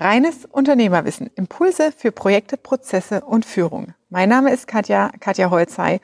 Reines 0.00 0.46
Unternehmerwissen. 0.46 1.28
Impulse 1.36 1.92
für 1.92 2.10
Projekte, 2.10 2.56
Prozesse 2.56 3.20
und 3.20 3.44
Führung. 3.44 3.92
Mein 4.12 4.28
Name 4.28 4.52
ist 4.52 4.66
Katja, 4.66 5.12
Katja 5.20 5.50
Holzei 5.50 6.00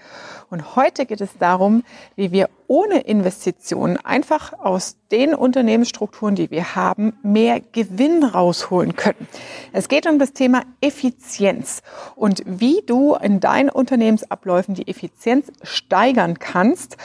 und 0.48 0.76
heute 0.76 1.06
geht 1.06 1.20
es 1.20 1.38
darum, 1.38 1.82
wie 2.14 2.30
wir 2.30 2.48
ohne 2.68 3.00
Investitionen 3.00 3.96
einfach 3.96 4.52
aus 4.52 4.96
den 5.10 5.34
Unternehmensstrukturen, 5.34 6.36
die 6.36 6.52
wir 6.52 6.76
haben, 6.76 7.18
mehr 7.24 7.58
Gewinn 7.60 8.22
rausholen 8.22 8.94
können. 8.94 9.26
Es 9.72 9.88
geht 9.88 10.06
um 10.06 10.20
das 10.20 10.32
Thema 10.32 10.62
Effizienz 10.80 11.82
und 12.14 12.44
wie 12.46 12.80
du 12.86 13.16
in 13.16 13.40
deinen 13.40 13.70
Unternehmensabläufen 13.70 14.76
die 14.76 14.86
Effizienz 14.86 15.50
steigern 15.64 16.38
kannst 16.38 16.98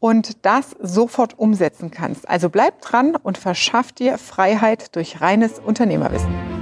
und 0.00 0.46
das 0.46 0.74
sofort 0.80 1.38
umsetzen 1.38 1.90
kannst. 1.90 2.26
Also 2.26 2.48
bleib 2.48 2.80
dran 2.80 3.16
und 3.16 3.36
verschaff 3.36 3.92
dir 3.92 4.16
Freiheit 4.16 4.96
durch 4.96 5.20
reines 5.20 5.58
Unternehmerwissen. 5.58 6.57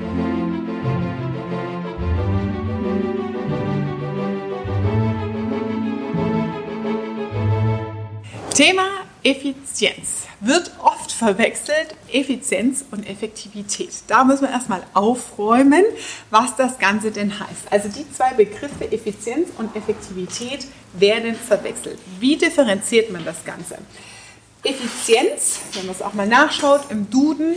Thema 8.57 8.87
Effizienz 9.23 10.25
wird 10.41 10.73
oft 10.83 11.13
verwechselt, 11.13 11.95
Effizienz 12.11 12.87
und 12.91 13.07
Effektivität. 13.07 13.91
Da 14.07 14.25
müssen 14.25 14.45
wir 14.45 14.51
erstmal 14.51 14.83
aufräumen, 14.95 15.85
was 16.31 16.57
das 16.57 16.79
Ganze 16.79 17.11
denn 17.11 17.39
heißt. 17.39 17.71
Also 17.71 17.91
die 17.91 18.11
zwei 18.11 18.33
Begriffe 18.33 18.91
Effizienz 18.91 19.51
und 19.59 19.77
Effektivität 19.77 20.67
werden 20.95 21.35
verwechselt. 21.35 21.99
Wie 22.19 22.39
differenziert 22.39 23.13
man 23.13 23.27
das 23.27 23.45
Ganze? 23.45 23.77
Effizienz, 24.65 25.61
wenn 25.75 25.85
man 25.85 25.95
es 25.95 26.01
auch 26.01 26.15
mal 26.15 26.27
nachschaut, 26.27 26.91
im 26.91 27.11
Duden 27.11 27.57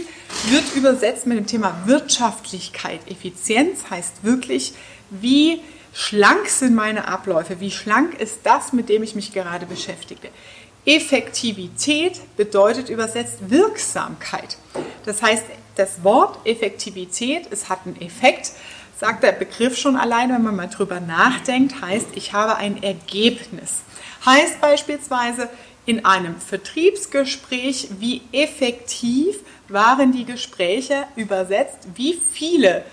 wird 0.50 0.76
übersetzt 0.76 1.26
mit 1.28 1.38
dem 1.38 1.48
Thema 1.48 1.84
Wirtschaftlichkeit. 1.86 3.10
Effizienz 3.10 3.90
heißt 3.90 4.26
wirklich, 4.26 4.74
wie 5.12 5.62
schlank 5.94 6.50
sind 6.50 6.76
meine 6.76 7.08
Abläufe, 7.08 7.62
wie 7.62 7.72
schlank 7.72 8.20
ist 8.20 8.40
das, 8.44 8.74
mit 8.74 8.90
dem 8.90 9.02
ich 9.02 9.16
mich 9.16 9.34
gerade 9.34 9.66
beschäftige. 9.66 10.30
Effektivität 10.86 12.22
bedeutet 12.38 12.90
übersetzt 12.90 13.50
Wirksamkeit. 13.50 14.58
Das 15.06 15.22
heißt, 15.22 15.44
das 15.76 16.04
Wort 16.04 16.46
Effektivität, 16.46 17.48
es 17.52 17.70
hat 17.70 17.80
einen 17.86 18.02
Effekt, 18.02 18.52
sagt 18.98 19.24
der 19.24 19.32
Begriff 19.32 19.78
schon 19.78 19.96
allein, 19.96 20.30
wenn 20.30 20.44
man 20.44 20.56
mal 20.56 20.68
drüber 20.68 21.00
nachdenkt, 21.00 21.82
heißt, 21.82 22.08
ich 22.16 22.34
habe 22.34 22.58
ein 22.58 22.84
Ergebnis. 22.84 23.82
Heißt 24.26 24.60
beispielsweise 24.60 25.50
in 25.86 26.06
einem 26.06 26.36
Vertriebsgespräch, 26.40 27.90
wie 28.00 28.22
effektiv 28.32 29.38
waren 29.70 30.12
die 30.12 30.26
Gespräche 30.26 31.06
übersetzt, 31.16 31.88
wie 31.96 32.20
viele 32.32 32.84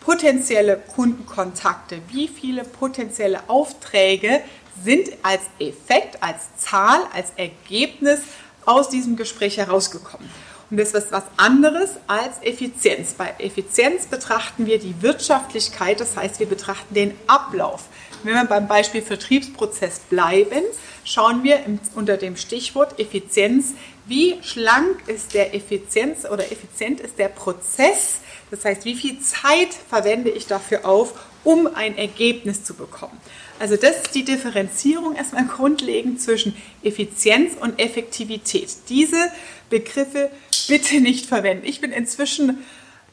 potenzielle 0.00 0.76
Kundenkontakte, 0.76 1.98
wie 2.08 2.26
viele 2.26 2.64
potenzielle 2.64 3.40
Aufträge 3.48 4.40
sind 4.84 5.08
als 5.22 5.42
Effekt, 5.58 6.22
als 6.22 6.56
Zahl, 6.56 7.00
als 7.12 7.32
Ergebnis 7.36 8.20
aus 8.64 8.88
diesem 8.88 9.16
Gespräch 9.16 9.58
herausgekommen. 9.58 10.28
Und 10.70 10.78
das 10.78 10.92
ist 10.92 11.12
was 11.12 11.24
anderes 11.36 11.90
als 12.06 12.40
Effizienz. 12.40 13.12
Bei 13.12 13.34
Effizienz 13.38 14.06
betrachten 14.06 14.64
wir 14.64 14.78
die 14.78 15.02
Wirtschaftlichkeit, 15.02 16.00
das 16.00 16.16
heißt, 16.16 16.40
wir 16.40 16.46
betrachten 16.46 16.94
den 16.94 17.14
Ablauf. 17.26 17.84
Wenn 18.22 18.34
wir 18.34 18.44
beim 18.46 18.68
Beispiel 18.68 19.02
Vertriebsprozess 19.02 19.98
bleiben, 20.08 20.62
schauen 21.04 21.42
wir 21.42 21.60
unter 21.94 22.16
dem 22.16 22.36
Stichwort 22.36 22.98
Effizienz, 22.98 23.74
wie 24.06 24.38
schlank 24.42 25.08
ist 25.08 25.34
der 25.34 25.54
Effizienz 25.54 26.24
oder 26.24 26.50
effizient 26.50 27.00
ist 27.00 27.18
der 27.18 27.28
Prozess. 27.28 28.20
Das 28.50 28.64
heißt, 28.64 28.86
wie 28.86 28.94
viel 28.94 29.20
Zeit 29.20 29.74
verwende 29.88 30.30
ich 30.30 30.46
dafür 30.46 30.86
auf, 30.86 31.14
um 31.44 31.66
ein 31.74 31.96
Ergebnis 31.96 32.64
zu 32.64 32.74
bekommen. 32.74 33.18
Also 33.58 33.76
das 33.76 33.96
ist 33.96 34.14
die 34.14 34.24
Differenzierung 34.24 35.14
erstmal 35.14 35.46
grundlegend 35.46 36.20
zwischen 36.20 36.56
Effizienz 36.82 37.52
und 37.60 37.78
Effektivität. 37.78 38.68
Diese 38.88 39.30
Begriffe 39.70 40.30
bitte 40.68 41.00
nicht 41.00 41.26
verwenden. 41.26 41.66
Ich 41.66 41.80
bin 41.80 41.92
inzwischen 41.92 42.64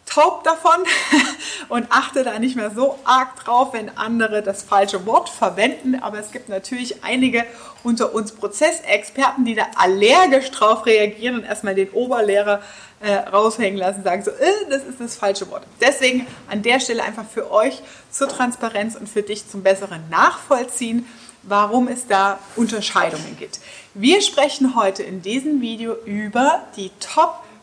taub 0.09 0.43
davon 0.43 0.83
und 1.69 1.87
achte 1.91 2.23
da 2.23 2.39
nicht 2.39 2.55
mehr 2.55 2.71
so 2.71 2.97
arg 3.03 3.35
drauf, 3.43 3.73
wenn 3.73 3.97
andere 3.97 4.41
das 4.41 4.63
falsche 4.63 5.05
Wort 5.05 5.29
verwenden. 5.29 5.95
Aber 6.01 6.19
es 6.19 6.31
gibt 6.31 6.49
natürlich 6.49 7.03
einige 7.03 7.45
unter 7.83 8.13
uns 8.13 8.31
Prozessexperten, 8.31 9.45
die 9.45 9.55
da 9.55 9.67
allergisch 9.75 10.51
drauf 10.51 10.85
reagieren 10.85 11.35
und 11.35 11.43
erstmal 11.43 11.75
den 11.75 11.89
Oberlehrer 11.91 12.61
äh, 13.01 13.13
raushängen 13.13 13.77
lassen, 13.77 14.03
sagen 14.03 14.23
so, 14.23 14.31
äh, 14.31 14.51
das 14.69 14.83
ist 14.83 14.99
das 14.99 15.15
falsche 15.15 15.49
Wort. 15.51 15.63
Deswegen 15.79 16.27
an 16.49 16.61
der 16.63 16.79
Stelle 16.79 17.03
einfach 17.03 17.25
für 17.25 17.51
euch 17.51 17.81
zur 18.11 18.27
Transparenz 18.27 18.95
und 18.95 19.07
für 19.07 19.21
dich 19.21 19.47
zum 19.47 19.63
besseren 19.63 20.09
Nachvollziehen, 20.09 21.07
warum 21.43 21.87
es 21.87 22.07
da 22.07 22.39
Unterscheidungen 22.57 23.37
gibt. 23.37 23.59
Wir 23.93 24.21
sprechen 24.21 24.75
heute 24.75 25.03
in 25.03 25.21
diesem 25.21 25.61
Video 25.61 25.95
über 26.05 26.63
die 26.75 26.91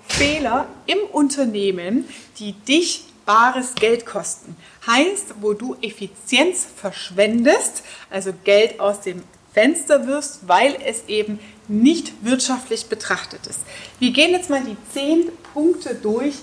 Top-Fehler 0.09 0.67
im 0.87 0.99
Unternehmen, 1.13 2.09
die 2.39 2.53
dich 2.53 3.05
bares 3.25 3.75
Geld 3.75 4.07
kosten. 4.07 4.57
Heißt, 4.87 5.35
wo 5.41 5.53
du 5.53 5.77
Effizienz 5.83 6.67
verschwendest, 6.77 7.83
also 8.09 8.33
Geld 8.45 8.79
aus 8.81 9.01
dem 9.01 9.23
Fenster 9.53 10.07
wirst, 10.07 10.49
weil 10.49 10.77
es 10.85 11.05
eben 11.09 11.39
nicht 11.67 12.13
wirtschaftlich 12.25 12.87
betrachtet 12.87 13.47
ist. 13.47 13.61
Wir 13.99 14.13
gehen 14.13 14.31
jetzt 14.31 14.51
mal 14.51 14.63
die 14.63 14.77
zehn 14.93 15.29
Punkte 15.53 15.95
durch, 15.95 16.37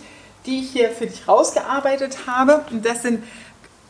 die 0.46 0.60
ich 0.60 0.72
hier 0.72 0.90
für 0.90 1.08
dich 1.08 1.28
rausgearbeitet 1.28 2.28
habe. 2.28 2.66
Und 2.70 2.86
das 2.86 3.04
sind 3.04 3.24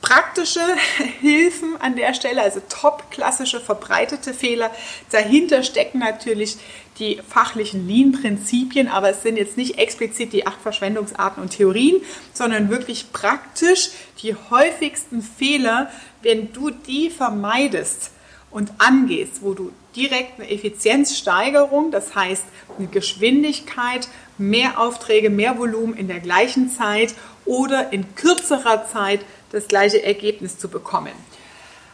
praktische 0.03 0.59
Hilfen 1.21 1.81
an 1.81 1.95
der 1.95 2.13
Stelle, 2.13 2.43
also 2.43 2.61
top 2.69 3.09
klassische 3.09 3.59
verbreitete 3.59 4.33
Fehler. 4.33 4.69
Dahinter 5.09 5.63
stecken 5.63 5.99
natürlich 5.99 6.57
die 6.99 7.19
fachlichen 7.27 7.87
Lean-Prinzipien, 7.87 8.87
aber 8.87 9.09
es 9.09 9.23
sind 9.23 9.37
jetzt 9.37 9.57
nicht 9.57 9.79
explizit 9.79 10.33
die 10.33 10.45
acht 10.45 10.61
Verschwendungsarten 10.61 11.41
und 11.41 11.49
Theorien, 11.49 12.01
sondern 12.33 12.69
wirklich 12.69 13.11
praktisch 13.11 13.89
die 14.21 14.35
häufigsten 14.35 15.23
Fehler, 15.23 15.89
wenn 16.21 16.53
du 16.53 16.69
die 16.69 17.09
vermeidest 17.09 18.11
und 18.51 18.71
angehst, 18.77 19.41
wo 19.41 19.53
du 19.53 19.71
direkt 19.95 20.39
eine 20.39 20.51
Effizienzsteigerung, 20.51 21.91
das 21.91 22.13
heißt 22.13 22.43
eine 22.77 22.87
Geschwindigkeit, 22.87 24.07
mehr 24.37 24.79
Aufträge, 24.79 25.29
mehr 25.29 25.57
Volumen 25.57 25.95
in 25.95 26.07
der 26.07 26.19
gleichen 26.19 26.69
Zeit 26.69 27.15
oder 27.45 27.93
in 27.93 28.15
kürzerer 28.15 28.85
Zeit 28.91 29.21
das 29.53 29.69
gleiche 29.69 30.03
Ergebnis 30.03 30.57
zu 30.57 30.67
bekommen. 30.67 31.13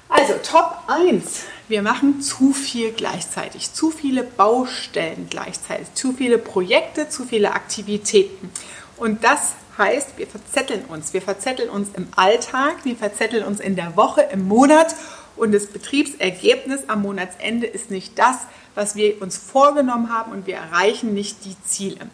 Also 0.08 0.34
Top 0.42 0.80
1, 0.88 1.44
wir 1.68 1.84
machen 1.84 2.22
zu 2.22 2.52
viel 2.52 2.92
gleichzeitig, 2.92 3.74
zu 3.74 3.92
viele 3.92 4.24
Baustellen 4.24 5.28
gleichzeitig, 5.30 5.94
zu 5.94 6.14
viele 6.14 6.40
Projekte, 6.40 7.10
zu 7.10 7.26
viele 7.26 7.54
Aktivitäten. 7.54 8.50
Und 8.98 9.24
das 9.24 9.54
heißt, 9.78 10.18
wir 10.18 10.26
verzetteln 10.26 10.86
uns. 10.86 11.14
Wir 11.14 11.22
verzetteln 11.22 11.70
uns 11.70 11.90
im 11.96 12.08
Alltag, 12.16 12.78
wir 12.86 12.96
verzetteln 12.96 13.44
uns 13.44 13.60
in 13.60 13.76
der 13.76 13.96
Woche, 13.96 14.22
im 14.34 14.48
Monat 14.48 14.96
und 15.36 15.54
das 15.54 15.68
Betriebsergebnis 15.68 16.82
am 16.88 17.04
Monatsende 17.04 17.68
ist 17.68 17.92
nicht 17.92 18.18
das, 18.18 18.38
was 18.76 18.96
wir 18.96 19.22
uns 19.22 19.38
vorgenommen 19.38 20.12
haben 20.12 20.32
und 20.32 20.48
wir 20.48 20.56
erreichen 20.56 21.14
nicht 21.14 21.46
die 21.46 21.56
Ziele. 21.64 22.10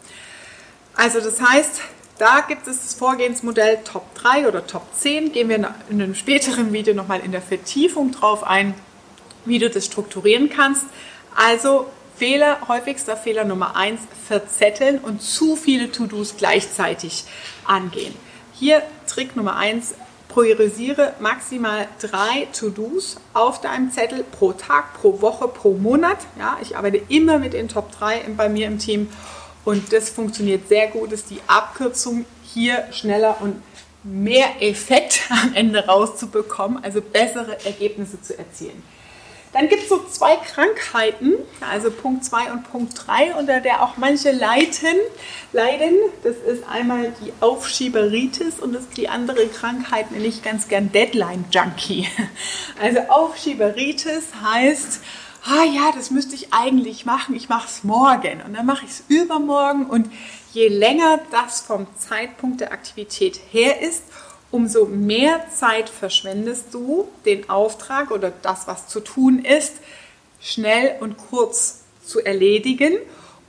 Also 0.94 1.20
das 1.20 1.40
heißt, 1.40 1.80
da 2.18 2.40
gibt 2.40 2.66
es 2.66 2.80
das 2.80 2.94
Vorgehensmodell 2.94 3.78
Top 3.84 4.14
3 4.14 4.48
oder 4.48 4.66
Top 4.66 4.82
10. 4.92 5.32
Gehen 5.32 5.48
wir 5.48 5.56
in 5.56 5.64
einem 6.02 6.14
späteren 6.14 6.72
Video 6.72 6.94
nochmal 6.94 7.20
in 7.20 7.32
der 7.32 7.42
Vertiefung 7.42 8.12
drauf 8.12 8.42
ein, 8.44 8.74
wie 9.44 9.58
du 9.58 9.68
das 9.68 9.84
strukturieren 9.84 10.48
kannst. 10.48 10.84
Also 11.34 11.86
Fehler, 12.16 12.68
häufigster 12.68 13.16
Fehler 13.16 13.44
Nummer 13.44 13.76
1, 13.76 14.00
verzetteln 14.26 14.98
und 14.98 15.20
zu 15.20 15.56
viele 15.56 15.92
To-Dos 15.92 16.36
gleichzeitig 16.38 17.24
angehen. 17.66 18.14
Hier 18.54 18.82
Trick 19.06 19.36
Nummer 19.36 19.56
1, 19.56 19.94
priorisiere 20.28 21.14
maximal 21.20 21.86
drei 22.00 22.48
To-Dos 22.58 23.16
auf 23.34 23.60
deinem 23.60 23.90
Zettel 23.90 24.24
pro 24.24 24.52
Tag, 24.52 24.94
pro 24.94 25.20
Woche, 25.20 25.48
pro 25.48 25.74
Monat. 25.74 26.18
Ja, 26.38 26.56
ich 26.62 26.78
arbeite 26.78 27.02
immer 27.08 27.38
mit 27.38 27.52
den 27.52 27.68
Top 27.68 27.92
3 27.92 28.22
bei 28.34 28.48
mir 28.48 28.66
im 28.66 28.78
Team 28.78 29.08
und 29.66 29.92
das 29.92 30.10
funktioniert 30.10 30.68
sehr 30.68 30.86
gut, 30.86 31.10
ist 31.10 31.28
die 31.28 31.40
Abkürzung 31.48 32.24
hier 32.54 32.84
schneller 32.92 33.36
und 33.40 33.60
mehr 34.04 34.62
Effekt 34.62 35.22
am 35.28 35.54
Ende 35.54 35.84
rauszubekommen, 35.84 36.82
also 36.82 37.02
bessere 37.02 37.58
Ergebnisse 37.66 38.22
zu 38.22 38.38
erzielen. 38.38 38.82
Dann 39.52 39.68
gibt 39.68 39.82
es 39.84 39.88
so 39.88 40.04
zwei 40.04 40.36
Krankheiten, 40.36 41.34
also 41.60 41.90
Punkt 41.90 42.24
2 42.24 42.52
und 42.52 42.70
Punkt 42.70 42.92
3, 43.06 43.34
unter 43.36 43.60
der 43.60 43.82
auch 43.82 43.96
manche 43.96 44.30
leiden. 44.30 44.98
leiden. 45.52 45.94
Das 46.22 46.36
ist 46.36 46.62
einmal 46.68 47.12
die 47.24 47.32
Aufschieberitis 47.40 48.60
und 48.60 48.72
das 48.72 48.82
ist 48.82 48.96
die 48.96 49.08
andere 49.08 49.46
Krankheit, 49.48 50.12
nenne 50.12 50.26
ich 50.26 50.42
ganz 50.42 50.68
gern 50.68 50.92
Deadline 50.92 51.44
Junkie. 51.50 52.06
Also 52.80 53.00
Aufschieberitis 53.08 54.24
heißt, 54.44 55.00
ah 55.48 55.64
ja, 55.64 55.92
das 55.94 56.10
müsste 56.10 56.34
ich 56.34 56.52
eigentlich 56.52 57.06
machen, 57.06 57.34
ich 57.34 57.48
mache 57.48 57.68
es 57.68 57.84
morgen 57.84 58.42
und 58.44 58.54
dann 58.54 58.66
mache 58.66 58.84
ich 58.84 58.90
es 58.90 59.04
übermorgen 59.08 59.86
und 59.86 60.10
je 60.52 60.68
länger 60.68 61.20
das 61.30 61.60
vom 61.60 61.86
Zeitpunkt 61.96 62.60
der 62.60 62.72
Aktivität 62.72 63.40
her 63.52 63.80
ist, 63.80 64.02
umso 64.50 64.86
mehr 64.86 65.46
Zeit 65.50 65.88
verschwendest 65.88 66.74
du, 66.74 67.08
den 67.24 67.48
Auftrag 67.48 68.10
oder 68.10 68.32
das, 68.42 68.66
was 68.66 68.88
zu 68.88 69.00
tun 69.00 69.44
ist, 69.44 69.74
schnell 70.40 70.96
und 71.00 71.16
kurz 71.16 71.82
zu 72.04 72.24
erledigen. 72.24 72.94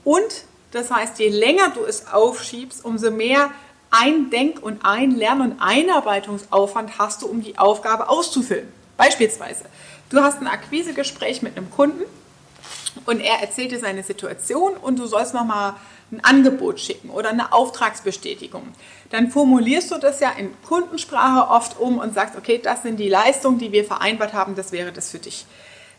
Und 0.04 0.44
das 0.72 0.92
heißt, 0.92 1.20
je 1.20 1.30
länger 1.30 1.70
du 1.70 1.84
es 1.84 2.08
aufschiebst, 2.08 2.84
umso 2.84 3.12
mehr 3.12 3.52
Eindenk- 3.90 4.62
und 4.62 4.84
Einlern- 4.84 5.42
und 5.42 5.60
Einarbeitungsaufwand 5.60 6.98
hast 7.00 7.22
du, 7.22 7.28
um 7.28 7.42
die 7.42 7.58
Aufgabe 7.58 8.10
auszufüllen. 8.10 8.72
Beispielsweise, 8.98 9.66
du 10.10 10.22
hast 10.22 10.42
ein 10.42 10.48
Akquisegespräch 10.48 11.42
mit 11.42 11.58
einem 11.58 11.70
Kunden 11.70 12.04
und 13.06 13.20
er 13.20 13.42
erzählt 13.42 13.72
dir 13.72 13.80
seine 13.80 14.04
Situation 14.04 14.74
und 14.76 15.00
du 15.00 15.08
sollst 15.08 15.34
nochmal 15.34 15.76
ein 16.12 16.24
Angebot 16.24 16.80
schicken 16.80 17.10
oder 17.10 17.30
eine 17.30 17.52
Auftragsbestätigung. 17.52 18.64
Dann 19.10 19.30
formulierst 19.30 19.92
du 19.92 19.98
das 19.98 20.20
ja 20.20 20.32
in 20.32 20.52
Kundensprache 20.64 21.50
oft 21.50 21.80
um 21.80 21.98
und 22.00 22.14
sagst, 22.14 22.38
okay, 22.38 22.60
das 22.64 22.84
sind 22.84 22.98
die 22.98 23.10
Leistungen, 23.10 23.60
die 23.60 23.72
wir 23.72 23.84
vereinbart 23.84 24.34
haben, 24.34 24.56
das 24.56 24.72
wäre 24.72 24.92
das 24.92 25.12
für 25.12 25.20
dich. 25.20 25.46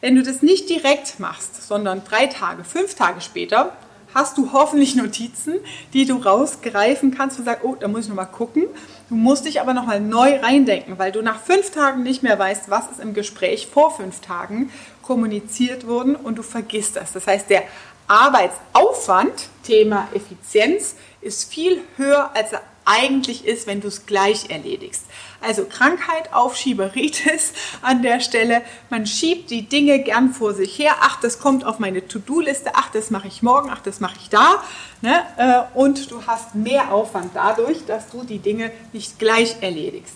Wenn 0.00 0.14
du 0.14 0.22
das 0.22 0.42
nicht 0.42 0.70
direkt 0.70 1.18
machst, 1.20 1.66
sondern 1.66 2.02
drei 2.04 2.26
Tage, 2.26 2.64
fünf 2.64 2.94
Tage 2.94 3.20
später, 3.20 3.76
hast 4.14 4.38
du 4.38 4.52
hoffentlich 4.52 4.96
Notizen, 4.96 5.54
die 5.92 6.06
du 6.06 6.16
rausgreifen 6.16 7.14
kannst 7.16 7.38
und 7.38 7.44
sagst, 7.44 7.64
oh, 7.64 7.76
da 7.78 7.88
muss 7.88 8.04
ich 8.04 8.08
nochmal 8.08 8.26
gucken. 8.26 8.64
Du 9.08 9.14
musst 9.14 9.46
dich 9.46 9.60
aber 9.60 9.74
nochmal 9.74 10.00
neu 10.00 10.36
reindenken, 10.36 10.98
weil 10.98 11.12
du 11.12 11.22
nach 11.22 11.40
fünf 11.40 11.70
Tagen 11.70 12.02
nicht 12.02 12.22
mehr 12.22 12.38
weißt, 12.38 12.70
was 12.70 12.90
ist 12.90 13.00
im 13.00 13.14
Gespräch 13.14 13.66
vor 13.66 13.94
fünf 13.94 14.20
Tagen 14.20 14.70
kommuniziert 15.02 15.86
worden 15.86 16.16
und 16.16 16.36
du 16.36 16.42
vergisst 16.42 16.96
das. 16.96 17.12
Das 17.12 17.26
heißt, 17.26 17.48
der 17.50 17.62
Arbeitsaufwand, 18.08 19.48
Thema 19.62 20.08
Effizienz, 20.14 20.96
ist 21.20 21.52
viel 21.52 21.80
höher, 21.96 22.30
als 22.34 22.52
er 22.52 22.62
eigentlich 22.88 23.44
ist, 23.44 23.66
wenn 23.66 23.80
du 23.80 23.88
es 23.88 24.06
gleich 24.06 24.50
erledigst. 24.50 25.04
Also 25.40 25.66
Krankheit, 25.66 26.32
Aufschieberitis 26.32 27.52
an 27.82 28.02
der 28.02 28.20
Stelle. 28.20 28.62
Man 28.90 29.06
schiebt 29.06 29.50
die 29.50 29.68
Dinge 29.68 30.00
gern 30.00 30.32
vor 30.32 30.54
sich 30.54 30.78
her. 30.78 30.96
Ach, 31.00 31.20
das 31.20 31.38
kommt 31.38 31.64
auf 31.64 31.78
meine 31.78 32.08
To-Do-Liste. 32.08 32.70
Ach, 32.74 32.90
das 32.90 33.10
mache 33.10 33.28
ich 33.28 33.42
morgen. 33.42 33.70
Ach, 33.70 33.80
das 33.80 34.00
mache 34.00 34.16
ich 34.20 34.30
da. 34.30 34.62
Ne? 35.02 35.22
Äh, 35.36 35.78
und 35.78 36.10
du 36.10 36.26
hast 36.26 36.54
mehr 36.54 36.92
Aufwand 36.92 37.32
dadurch, 37.34 37.84
dass 37.86 38.08
du 38.08 38.24
die 38.24 38.38
Dinge 38.38 38.70
nicht 38.92 39.18
gleich 39.18 39.56
erledigst. 39.60 40.14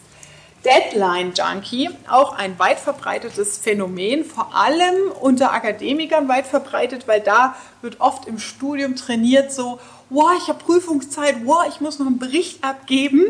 Deadline 0.65 1.33
Junkie, 1.35 1.91
auch 2.09 2.37
ein 2.37 2.57
weit 2.59 2.79
verbreitetes 2.79 3.59
Phänomen, 3.59 4.25
vor 4.25 4.55
allem 4.55 5.11
unter 5.21 5.53
Akademikern 5.53 6.29
weit 6.29 6.47
verbreitet, 6.47 7.09
weil 7.09 7.21
da 7.21 7.57
wird 7.81 8.01
oft 8.01 8.29
im 8.29 8.39
Studium 8.39 8.95
trainiert 8.95 9.53
so, 9.53 9.81
wow, 10.13 10.33
ich 10.37 10.49
habe 10.49 10.63
Prüfungszeit, 10.63 11.37
wow, 11.45 11.65
ich 11.69 11.81
muss 11.81 11.99
noch 11.99 12.07
einen 12.07 12.19
Bericht 12.19 12.63
abgeben 12.63 13.25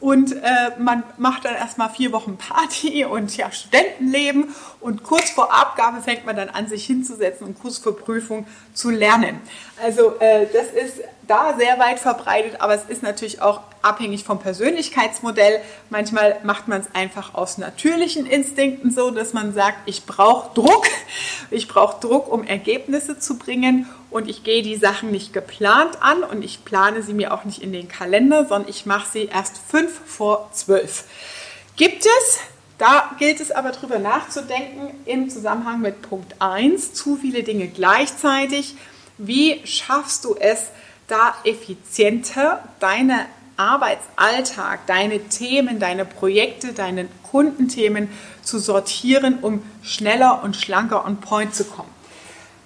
und 0.00 0.32
äh, 0.32 0.38
man 0.78 1.02
macht 1.16 1.44
dann 1.44 1.54
erstmal 1.54 1.88
vier 1.88 2.12
Wochen 2.12 2.36
Party 2.36 3.04
und 3.10 3.36
ja, 3.36 3.50
Studentenleben 3.50 4.54
und 4.80 5.02
kurz 5.02 5.30
vor 5.30 5.52
Abgabe 5.54 6.02
fängt 6.02 6.26
man 6.26 6.36
dann 6.36 6.50
an, 6.50 6.68
sich 6.68 6.84
hinzusetzen 6.84 7.46
und 7.46 7.60
kurz 7.60 7.78
vor 7.78 7.96
Prüfung 7.96 8.46
zu 8.74 8.90
lernen. 8.90 9.40
Also 9.82 10.16
äh, 10.18 10.46
das 10.52 10.66
ist 10.68 11.00
da 11.26 11.56
sehr 11.56 11.78
weit 11.78 11.98
verbreitet, 11.98 12.60
aber 12.60 12.74
es 12.74 12.84
ist 12.84 13.02
natürlich 13.02 13.40
auch 13.40 13.60
abhängig 13.82 14.24
vom 14.24 14.38
Persönlichkeitsmodell. 14.38 15.60
Manchmal 15.90 16.38
macht 16.42 16.68
man 16.68 16.80
es 16.80 16.88
einfach 16.94 17.34
aus 17.34 17.58
natürlichen 17.58 18.26
Instinkten 18.26 18.90
so, 18.90 19.10
dass 19.10 19.32
man 19.32 19.54
sagt, 19.54 19.78
ich 19.86 20.04
brauche 20.04 20.54
Druck, 20.54 20.86
ich 21.50 21.68
brauche 21.68 22.00
Druck, 22.00 22.30
um 22.30 22.44
Ergebnisse 22.44 23.18
zu 23.18 23.38
bringen 23.38 23.88
und 24.14 24.28
ich 24.28 24.44
gehe 24.44 24.62
die 24.62 24.76
Sachen 24.76 25.10
nicht 25.10 25.32
geplant 25.32 26.00
an 26.00 26.22
und 26.22 26.44
ich 26.44 26.64
plane 26.64 27.02
sie 27.02 27.14
mir 27.14 27.34
auch 27.34 27.44
nicht 27.44 27.60
in 27.60 27.72
den 27.72 27.88
Kalender, 27.88 28.46
sondern 28.46 28.70
ich 28.70 28.86
mache 28.86 29.10
sie 29.12 29.24
erst 29.24 29.58
fünf 29.58 29.90
vor 30.06 30.50
zwölf. 30.52 31.04
Gibt 31.76 32.06
es 32.06 32.38
da 32.78 33.10
gilt 33.18 33.40
es 33.40 33.50
aber 33.50 33.70
darüber 33.70 33.98
nachzudenken 33.98 34.90
im 35.04 35.30
Zusammenhang 35.30 35.80
mit 35.80 36.02
Punkt 36.02 36.34
1, 36.40 36.92
zu 36.92 37.16
viele 37.16 37.42
Dinge 37.42 37.68
gleichzeitig. 37.68 38.74
Wie 39.16 39.60
schaffst 39.64 40.24
du 40.24 40.34
es, 40.34 40.70
da 41.06 41.34
effizienter 41.44 42.64
deine 42.80 43.26
Arbeitsalltag, 43.56 44.86
deine 44.86 45.20
Themen, 45.28 45.78
deine 45.78 46.04
Projekte, 46.04 46.72
deine 46.72 47.08
Kundenthemen 47.30 48.08
zu 48.42 48.58
sortieren, 48.58 49.38
um 49.40 49.62
schneller 49.82 50.42
und 50.42 50.56
schlanker 50.56 51.04
on 51.04 51.18
point 51.18 51.54
zu 51.54 51.64
kommen. 51.64 51.93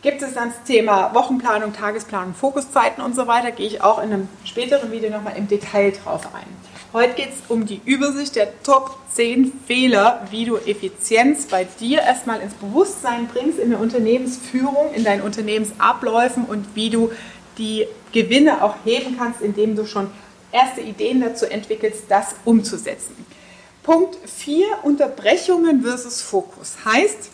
Gibt 0.01 0.23
es 0.23 0.35
dann 0.35 0.51
das 0.51 0.63
Thema 0.63 1.13
Wochenplanung, 1.13 1.73
Tagesplanung, 1.73 2.33
Fokuszeiten 2.33 3.03
und 3.03 3.17
so 3.17 3.27
weiter, 3.27 3.51
gehe 3.51 3.67
ich 3.67 3.83
auch 3.83 3.99
in 3.99 4.13
einem 4.13 4.29
späteren 4.45 4.93
Video 4.93 5.11
nochmal 5.11 5.37
im 5.37 5.49
Detail 5.49 5.91
drauf 5.91 6.29
ein. 6.35 6.47
Heute 6.93 7.15
geht 7.15 7.31
es 7.31 7.51
um 7.51 7.67
die 7.67 7.81
Übersicht 7.85 8.37
der 8.37 8.63
Top 8.63 8.97
10 9.13 9.53
Fehler, 9.67 10.25
wie 10.31 10.45
du 10.45 10.57
Effizienz 10.57 11.47
bei 11.47 11.67
dir 11.81 12.03
erstmal 12.03 12.41
ins 12.41 12.55
Bewusstsein 12.55 13.27
bringst, 13.27 13.59
in 13.59 13.71
der 13.71 13.81
Unternehmensführung, 13.81 14.95
in 14.95 15.03
deinen 15.03 15.23
Unternehmensabläufen 15.23 16.45
und 16.45 16.77
wie 16.77 16.91
du 16.91 17.11
die 17.59 17.89
Gewinne 18.13 18.63
auch 18.63 18.77
heben 18.85 19.17
kannst, 19.19 19.41
indem 19.41 19.75
du 19.75 19.85
schon 19.85 20.13
erste 20.53 20.81
Ideen 20.81 21.21
dazu 21.21 21.45
entwickelst, 21.45 22.05
das 22.09 22.37
umzusetzen. 22.45 23.17
Punkt 23.83 24.17
4, 24.27 24.65
Unterbrechungen 24.85 25.83
versus 25.83 26.23
Fokus. 26.23 26.77
Heißt, 26.85 27.31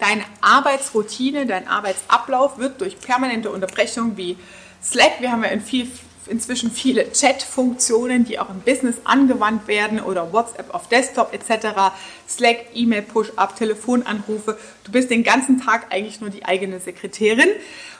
deine 0.00 0.24
Arbeitsroutine, 0.40 1.46
dein 1.46 1.68
Arbeitsablauf 1.68 2.58
wird 2.58 2.80
durch 2.80 2.98
permanente 2.98 3.50
Unterbrechungen 3.50 4.16
wie 4.16 4.36
Slack, 4.82 5.20
wir 5.20 5.30
haben 5.30 5.44
ja 5.44 5.50
in 5.50 5.60
viel, 5.60 5.90
inzwischen 6.26 6.70
viele 6.70 7.12
Chat-Funktionen, 7.12 8.24
die 8.24 8.38
auch 8.38 8.48
im 8.48 8.60
Business 8.60 8.96
angewandt 9.04 9.68
werden 9.68 10.00
oder 10.00 10.32
WhatsApp 10.32 10.74
auf 10.74 10.88
Desktop 10.88 11.34
etc., 11.34 11.92
Slack, 12.28 12.66
E-Mail, 12.74 13.02
Push-Up, 13.02 13.56
Telefonanrufe. 13.56 14.58
Du 14.84 14.92
bist 14.92 15.10
den 15.10 15.22
ganzen 15.22 15.60
Tag 15.60 15.86
eigentlich 15.90 16.20
nur 16.20 16.30
die 16.30 16.44
eigene 16.44 16.80
Sekretärin 16.80 17.50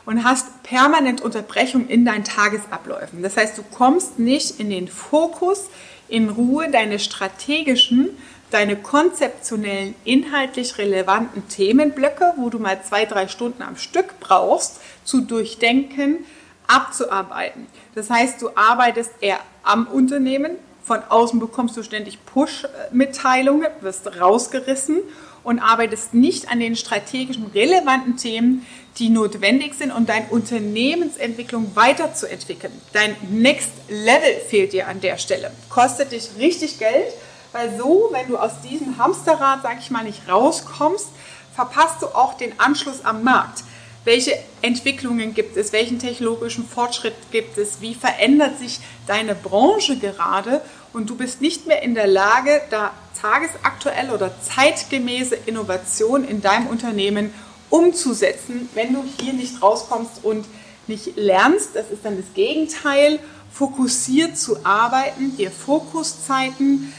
und 0.07 0.25
hast 0.25 0.63
permanent 0.63 1.21
Unterbrechung 1.21 1.87
in 1.87 2.07
deinen 2.07 2.25
Tagesabläufen. 2.25 3.23
Das 3.23 3.37
heißt, 3.37 3.59
du 3.59 3.63
kommst 3.63 4.19
nicht 4.19 4.59
in 4.59 4.71
den 4.71 4.89
Fokus, 4.89 5.69
in 6.09 6.31
Ruhe 6.31 6.71
deine 6.71 6.99
strategischen, 6.99 8.11
deine 8.51 8.77
konzeptionellen, 8.77 9.95
inhaltlich 10.05 10.79
relevanten 10.79 11.49
Themenblöcke, 11.49 12.35
wo 12.37 12.51
du 12.51 12.59
mal 12.59 12.83
zwei, 12.83 13.05
drei 13.05 13.29
Stunden 13.29 13.63
am 13.63 13.77
Stück 13.77 14.21
brauchst, 14.21 14.81
zu 15.05 15.21
durchdenken, 15.21 16.25
abzuarbeiten. 16.67 17.67
Das 17.95 18.11
heißt, 18.11 18.41
du 18.43 18.51
arbeitest 18.55 19.13
eher 19.21 19.41
am 19.63 19.87
Unternehmen, 19.87 20.53
von 20.85 21.03
außen 21.09 21.39
bekommst 21.39 21.77
du 21.77 21.83
ständig 21.83 22.25
Push-Mitteilungen, 22.27 23.69
wirst 23.81 24.21
rausgerissen 24.21 25.01
und 25.45 25.61
arbeitest 25.61 26.15
nicht 26.15 26.51
an 26.51 26.61
den 26.61 26.77
strategischen 26.77 27.47
relevanten 27.55 28.17
Themen, 28.17 28.67
die 28.99 29.09
notwendig 29.09 29.75
sind, 29.75 29.93
um 29.93 30.05
deine 30.05 30.27
Unternehmensentwicklung 30.31 31.77
weiterzuentwickeln. 31.77 32.73
Dein 32.93 33.17
Next 33.31 33.71
Level 33.89 34.41
fehlt 34.49 34.73
dir 34.73 34.89
an 34.89 35.01
der 35.01 35.17
Stelle. 35.17 35.53
Kostet 35.69 36.13
dich 36.13 36.31
richtig 36.39 36.79
Geld, 36.79 37.13
weil 37.53 37.77
so, 37.77 38.09
wenn 38.13 38.29
du 38.29 38.37
aus 38.37 38.61
diesem 38.63 38.99
Hamsterrad, 38.99 39.61
sag 39.63 39.79
ich 39.81 39.91
mal, 39.91 40.05
nicht 40.05 40.29
rauskommst, 40.29 41.09
verpasst 41.55 42.03
du 42.03 42.07
auch 42.07 42.35
den 42.35 42.59
Anschluss 42.59 43.05
am 43.05 43.23
Markt. 43.23 43.65
Welche 44.05 44.39
Entwicklungen 44.63 45.35
gibt 45.35 45.57
es? 45.57 45.73
Welchen 45.73 45.99
technologischen 45.99 46.67
Fortschritt 46.67 47.15
gibt 47.31 47.59
es? 47.59 47.83
Wie 47.83 47.95
verändert 47.95 48.59
sich 48.59 48.81
deine 49.07 49.35
Branche 49.35 49.99
gerade? 49.99 50.63
Und 50.93 51.11
du 51.11 51.17
bist 51.17 51.41
nicht 51.41 51.67
mehr 51.67 51.83
in 51.83 51.95
der 51.95 52.07
Lage, 52.07 52.63
da 52.71 52.93
tagesaktuell 53.21 54.11
oder 54.11 54.33
zeitgemäße 54.43 55.37
Innovation 55.47 56.27
in 56.27 56.41
deinem 56.41 56.69
Unternehmen 56.69 57.35
umzusetzen, 57.69 58.69
wenn 58.75 58.95
du 58.95 59.05
hier 59.21 59.35
nicht 59.35 59.63
rauskommst 59.63 60.25
und 60.25 60.47
nicht 60.87 61.17
lernst. 61.17 61.77
Das 61.77 61.91
ist 61.91 62.05
dann 62.05 62.17
das 62.17 62.33
Gegenteil, 62.35 63.19
fokussiert 63.53 64.39
zu 64.39 64.65
arbeiten, 64.65 65.37
dir 65.37 65.51
Fokuszeiten 65.51 66.93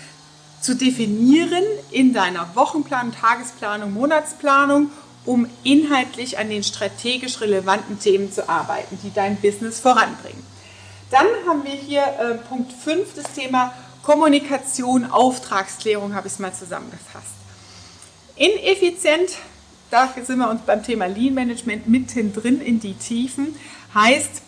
zu 0.62 0.76
definieren 0.76 1.64
in 1.90 2.14
deiner 2.14 2.56
Wochenplanung, 2.56 3.14
Tagesplanung, 3.14 3.94
Monatsplanung, 3.94 4.92
um 5.26 5.48
inhaltlich 5.64 6.38
an 6.38 6.50
den 6.50 6.64
strategisch 6.64 7.42
relevanten 7.42 8.00
Themen 8.00 8.32
zu 8.32 8.48
arbeiten, 8.48 8.98
die 9.04 9.14
dein 9.14 9.38
Business 9.38 9.80
voranbringen. 9.80 10.44
Dann 11.10 11.28
haben 11.48 11.64
wir 11.64 11.74
hier 11.74 12.04
äh, 12.04 12.36
Punkt 12.48 12.72
5, 12.72 13.16
das 13.16 13.34
Thema 13.34 13.74
Kommunikation, 14.04 15.12
Auftragsklärung, 15.12 16.16
habe 16.16 16.28
ich 16.28 16.34
es 16.34 16.40
mal 16.40 16.54
zusammengefasst. 16.54 17.36
Ineffizient 18.36 19.38
da 19.92 20.14
sind 20.24 20.40
wir 20.40 20.50
uns 20.50 20.62
beim 20.62 20.84
Thema 20.84 21.06
Lean 21.06 21.34
Management 21.34 21.88
mittendrin 21.88 22.62
in 22.62 22.80
die 22.80 22.94
Tiefen. 22.94 23.56
Heißt, 23.94 24.42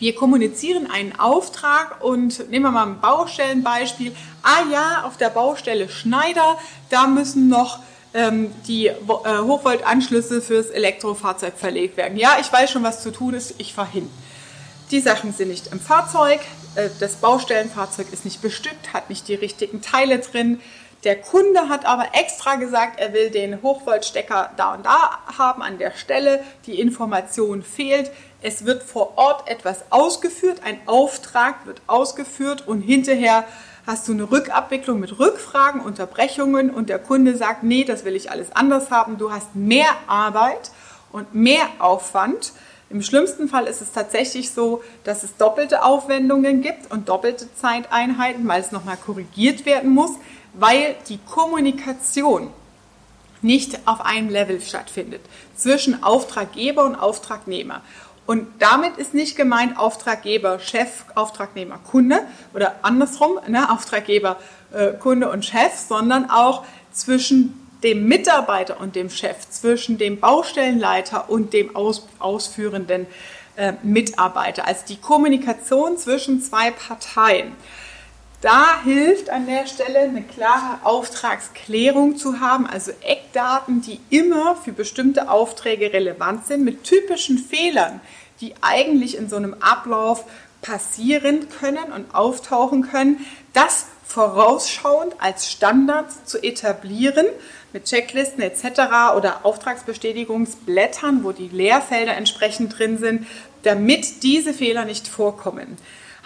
wir 0.00 0.14
kommunizieren 0.14 0.90
einen 0.90 1.18
Auftrag 1.18 2.02
und 2.02 2.50
nehmen 2.50 2.64
wir 2.64 2.70
mal 2.70 2.86
ein 2.86 3.00
Baustellenbeispiel. 3.00 4.16
Ah 4.42 4.62
ja, 4.72 5.04
auf 5.04 5.18
der 5.18 5.28
Baustelle 5.28 5.90
Schneider, 5.90 6.56
da 6.88 7.06
müssen 7.06 7.48
noch 7.48 7.80
ähm, 8.14 8.50
die 8.66 8.86
äh, 8.86 8.94
Hochvoltanschlüsse 9.06 10.40
fürs 10.40 10.68
Elektrofahrzeug 10.68 11.52
verlegt 11.56 11.98
werden. 11.98 12.16
Ja, 12.16 12.38
ich 12.40 12.50
weiß 12.50 12.70
schon, 12.70 12.82
was 12.82 13.02
zu 13.02 13.12
tun 13.12 13.34
ist, 13.34 13.54
ich 13.58 13.74
fahre 13.74 13.90
hin. 13.90 14.10
Die 14.90 15.00
Sachen 15.00 15.34
sind 15.34 15.48
nicht 15.48 15.70
im 15.70 15.78
Fahrzeug, 15.78 16.40
äh, 16.76 16.88
das 16.98 17.16
Baustellenfahrzeug 17.16 18.06
ist 18.10 18.24
nicht 18.24 18.40
bestückt, 18.40 18.94
hat 18.94 19.10
nicht 19.10 19.28
die 19.28 19.34
richtigen 19.34 19.82
Teile 19.82 20.20
drin. 20.20 20.60
Der 21.04 21.20
Kunde 21.20 21.68
hat 21.68 21.86
aber 21.86 22.08
extra 22.12 22.56
gesagt, 22.56 23.00
er 23.00 23.12
will 23.12 23.30
den 23.30 23.62
Hochvoltstecker 23.62 24.50
da 24.56 24.74
und 24.74 24.84
da 24.84 25.18
haben 25.38 25.62
an 25.62 25.78
der 25.78 25.92
Stelle. 25.92 26.42
Die 26.66 26.78
Information 26.78 27.62
fehlt. 27.62 28.10
Es 28.42 28.64
wird 28.64 28.82
vor 28.82 29.18
Ort 29.18 29.48
etwas 29.48 29.84
ausgeführt, 29.90 30.62
ein 30.64 30.80
Auftrag 30.86 31.66
wird 31.66 31.82
ausgeführt 31.86 32.66
und 32.66 32.80
hinterher 32.80 33.44
hast 33.86 34.08
du 34.08 34.12
eine 34.12 34.30
Rückabwicklung 34.30 34.98
mit 34.98 35.18
Rückfragen, 35.18 35.82
Unterbrechungen 35.82 36.70
und 36.70 36.88
der 36.88 36.98
Kunde 36.98 37.36
sagt, 37.36 37.64
nee, 37.64 37.84
das 37.84 38.04
will 38.04 38.16
ich 38.16 38.30
alles 38.30 38.52
anders 38.52 38.90
haben. 38.90 39.18
Du 39.18 39.30
hast 39.30 39.54
mehr 39.54 39.88
Arbeit 40.06 40.70
und 41.12 41.34
mehr 41.34 41.66
Aufwand. 41.80 42.52
Im 42.88 43.02
schlimmsten 43.02 43.48
Fall 43.48 43.66
ist 43.66 43.82
es 43.82 43.92
tatsächlich 43.92 44.52
so, 44.52 44.82
dass 45.04 45.22
es 45.22 45.36
doppelte 45.36 45.84
Aufwendungen 45.84 46.62
gibt 46.62 46.90
und 46.90 47.10
doppelte 47.10 47.52
Zeiteinheiten, 47.54 48.48
weil 48.48 48.62
es 48.62 48.72
nochmal 48.72 48.96
korrigiert 48.96 49.66
werden 49.66 49.90
muss, 49.90 50.12
weil 50.54 50.96
die 51.08 51.18
Kommunikation 51.18 52.50
nicht 53.42 53.86
auf 53.86 54.00
einem 54.00 54.28
Level 54.28 54.60
stattfindet 54.60 55.22
zwischen 55.54 56.02
Auftraggeber 56.02 56.84
und 56.84 56.94
Auftragnehmer. 56.94 57.82
Und 58.30 58.46
damit 58.60 58.96
ist 58.96 59.12
nicht 59.12 59.34
gemeint 59.34 59.76
Auftraggeber, 59.76 60.60
Chef, 60.60 61.04
Auftragnehmer, 61.16 61.80
Kunde 61.90 62.20
oder 62.54 62.76
andersrum, 62.82 63.40
ne, 63.48 63.68
Auftraggeber, 63.72 64.36
äh, 64.72 64.92
Kunde 64.92 65.28
und 65.28 65.44
Chef, 65.44 65.74
sondern 65.74 66.30
auch 66.30 66.64
zwischen 66.92 67.68
dem 67.82 68.06
Mitarbeiter 68.06 68.78
und 68.78 68.94
dem 68.94 69.10
Chef, 69.10 69.50
zwischen 69.50 69.98
dem 69.98 70.20
Baustellenleiter 70.20 71.28
und 71.28 71.52
dem 71.52 71.74
aus, 71.74 72.06
ausführenden 72.20 73.08
äh, 73.56 73.72
Mitarbeiter. 73.82 74.64
Also 74.64 74.82
die 74.88 74.98
Kommunikation 74.98 75.98
zwischen 75.98 76.40
zwei 76.40 76.70
Parteien. 76.70 77.56
Da 78.40 78.82
hilft 78.84 79.28
an 79.28 79.46
der 79.46 79.66
Stelle 79.66 80.00
eine 80.00 80.22
klare 80.22 80.78
Auftragsklärung 80.84 82.16
zu 82.16 82.40
haben, 82.40 82.66
also 82.66 82.90
Eckdaten, 83.02 83.82
die 83.82 84.00
immer 84.08 84.56
für 84.56 84.72
bestimmte 84.72 85.30
Aufträge 85.30 85.92
relevant 85.92 86.46
sind, 86.46 86.64
mit 86.64 86.84
typischen 86.84 87.36
Fehlern, 87.36 88.00
die 88.40 88.54
eigentlich 88.62 89.18
in 89.18 89.28
so 89.28 89.36
einem 89.36 89.54
Ablauf 89.60 90.24
passieren 90.62 91.48
können 91.60 91.92
und 91.94 92.14
auftauchen 92.14 92.82
können, 92.82 93.26
das 93.52 93.86
vorausschauend 94.06 95.14
als 95.18 95.50
Standard 95.50 96.10
zu 96.26 96.42
etablieren 96.42 97.26
mit 97.74 97.84
Checklisten 97.84 98.42
etc. 98.42 99.16
oder 99.16 99.44
Auftragsbestätigungsblättern, 99.44 101.24
wo 101.24 101.32
die 101.32 101.48
Leerfelder 101.48 102.16
entsprechend 102.16 102.78
drin 102.78 102.96
sind, 102.96 103.26
damit 103.64 104.22
diese 104.22 104.54
Fehler 104.54 104.86
nicht 104.86 105.06
vorkommen. 105.06 105.76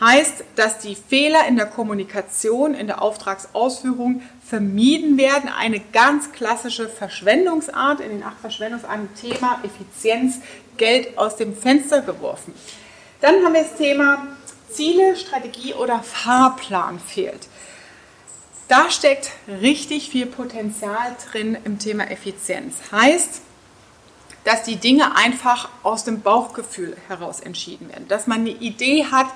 Heißt, 0.00 0.44
dass 0.56 0.78
die 0.78 0.96
Fehler 0.96 1.46
in 1.46 1.56
der 1.56 1.66
Kommunikation, 1.66 2.74
in 2.74 2.88
der 2.88 3.00
Auftragsausführung 3.00 4.22
vermieden 4.44 5.16
werden. 5.16 5.48
Eine 5.48 5.80
ganz 5.80 6.32
klassische 6.32 6.88
Verschwendungsart 6.88 8.00
in 8.00 8.10
den 8.10 8.22
acht 8.24 8.40
Verschwendungsarten 8.40 9.08
Thema 9.14 9.60
Effizienz 9.62 10.40
Geld 10.76 11.16
aus 11.16 11.36
dem 11.36 11.56
Fenster 11.56 12.02
geworfen. 12.02 12.54
Dann 13.20 13.44
haben 13.44 13.54
wir 13.54 13.62
das 13.62 13.76
Thema 13.76 14.26
Ziele, 14.70 15.16
Strategie 15.16 15.74
oder 15.74 16.02
Fahrplan 16.02 16.98
fehlt. 16.98 17.46
Da 18.66 18.90
steckt 18.90 19.30
richtig 19.48 20.10
viel 20.10 20.26
Potenzial 20.26 21.14
drin 21.30 21.56
im 21.64 21.78
Thema 21.78 22.10
Effizienz. 22.10 22.76
Heißt, 22.90 23.42
dass 24.44 24.62
die 24.62 24.76
Dinge 24.76 25.16
einfach 25.16 25.68
aus 25.82 26.04
dem 26.04 26.20
Bauchgefühl 26.20 26.96
heraus 27.08 27.40
entschieden 27.40 27.88
werden. 27.88 28.08
Dass 28.08 28.26
man 28.26 28.40
eine 28.40 28.50
Idee 28.50 29.06
hat, 29.06 29.26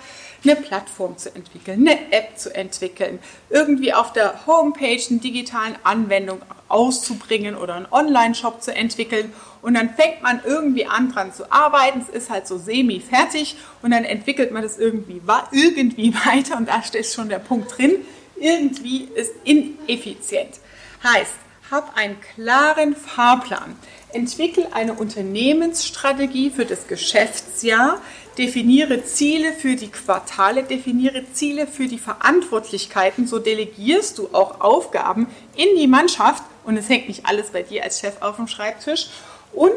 eine 0.44 0.56
Plattform 0.56 1.16
zu 1.18 1.34
entwickeln, 1.34 1.80
eine 1.86 2.12
App 2.12 2.38
zu 2.38 2.54
entwickeln, 2.54 3.18
irgendwie 3.50 3.92
auf 3.92 4.12
der 4.12 4.46
Homepage 4.46 5.00
eine 5.10 5.18
digitalen 5.18 5.76
Anwendung 5.82 6.40
auszubringen 6.68 7.56
oder 7.56 7.74
einen 7.74 7.86
Online-Shop 7.90 8.62
zu 8.62 8.74
entwickeln. 8.74 9.32
Und 9.62 9.74
dann 9.74 9.94
fängt 9.94 10.22
man 10.22 10.40
irgendwie 10.44 10.86
an 10.86 11.12
dran 11.12 11.32
zu 11.32 11.50
arbeiten. 11.50 12.00
Es 12.00 12.08
ist 12.08 12.30
halt 12.30 12.46
so 12.46 12.58
semi-fertig 12.58 13.56
und 13.82 13.90
dann 13.90 14.04
entwickelt 14.04 14.52
man 14.52 14.62
das 14.62 14.78
irgendwie, 14.78 15.20
irgendwie 15.50 16.14
weiter 16.26 16.56
und 16.56 16.68
da 16.68 16.82
steht 16.82 17.06
schon 17.06 17.28
der 17.28 17.40
Punkt 17.40 17.76
drin. 17.76 17.96
Irgendwie 18.36 19.08
ist 19.14 19.32
ineffizient. 19.44 20.60
Heißt, 21.02 21.34
hab 21.70 21.96
einen 21.96 22.16
klaren 22.34 22.94
Fahrplan. 22.94 23.76
Entwickel 24.12 24.66
eine 24.72 24.94
Unternehmensstrategie 24.94 26.50
für 26.50 26.64
das 26.64 26.86
Geschäftsjahr, 26.86 28.00
definiere 28.38 29.04
Ziele 29.04 29.52
für 29.52 29.74
die 29.74 29.88
Quartale, 29.88 30.62
definiere 30.62 31.24
Ziele 31.32 31.66
für 31.66 31.88
die 31.88 31.98
Verantwortlichkeiten, 31.98 33.26
so 33.26 33.38
delegierst 33.38 34.16
du 34.18 34.28
auch 34.32 34.60
Aufgaben 34.60 35.26
in 35.56 35.76
die 35.76 35.88
Mannschaft 35.88 36.44
und 36.64 36.76
es 36.76 36.88
hängt 36.88 37.08
nicht 37.08 37.26
alles 37.26 37.50
bei 37.50 37.62
dir 37.62 37.82
als 37.82 38.00
Chef 38.00 38.22
auf 38.22 38.36
dem 38.36 38.46
Schreibtisch. 38.46 39.08
Und 39.52 39.74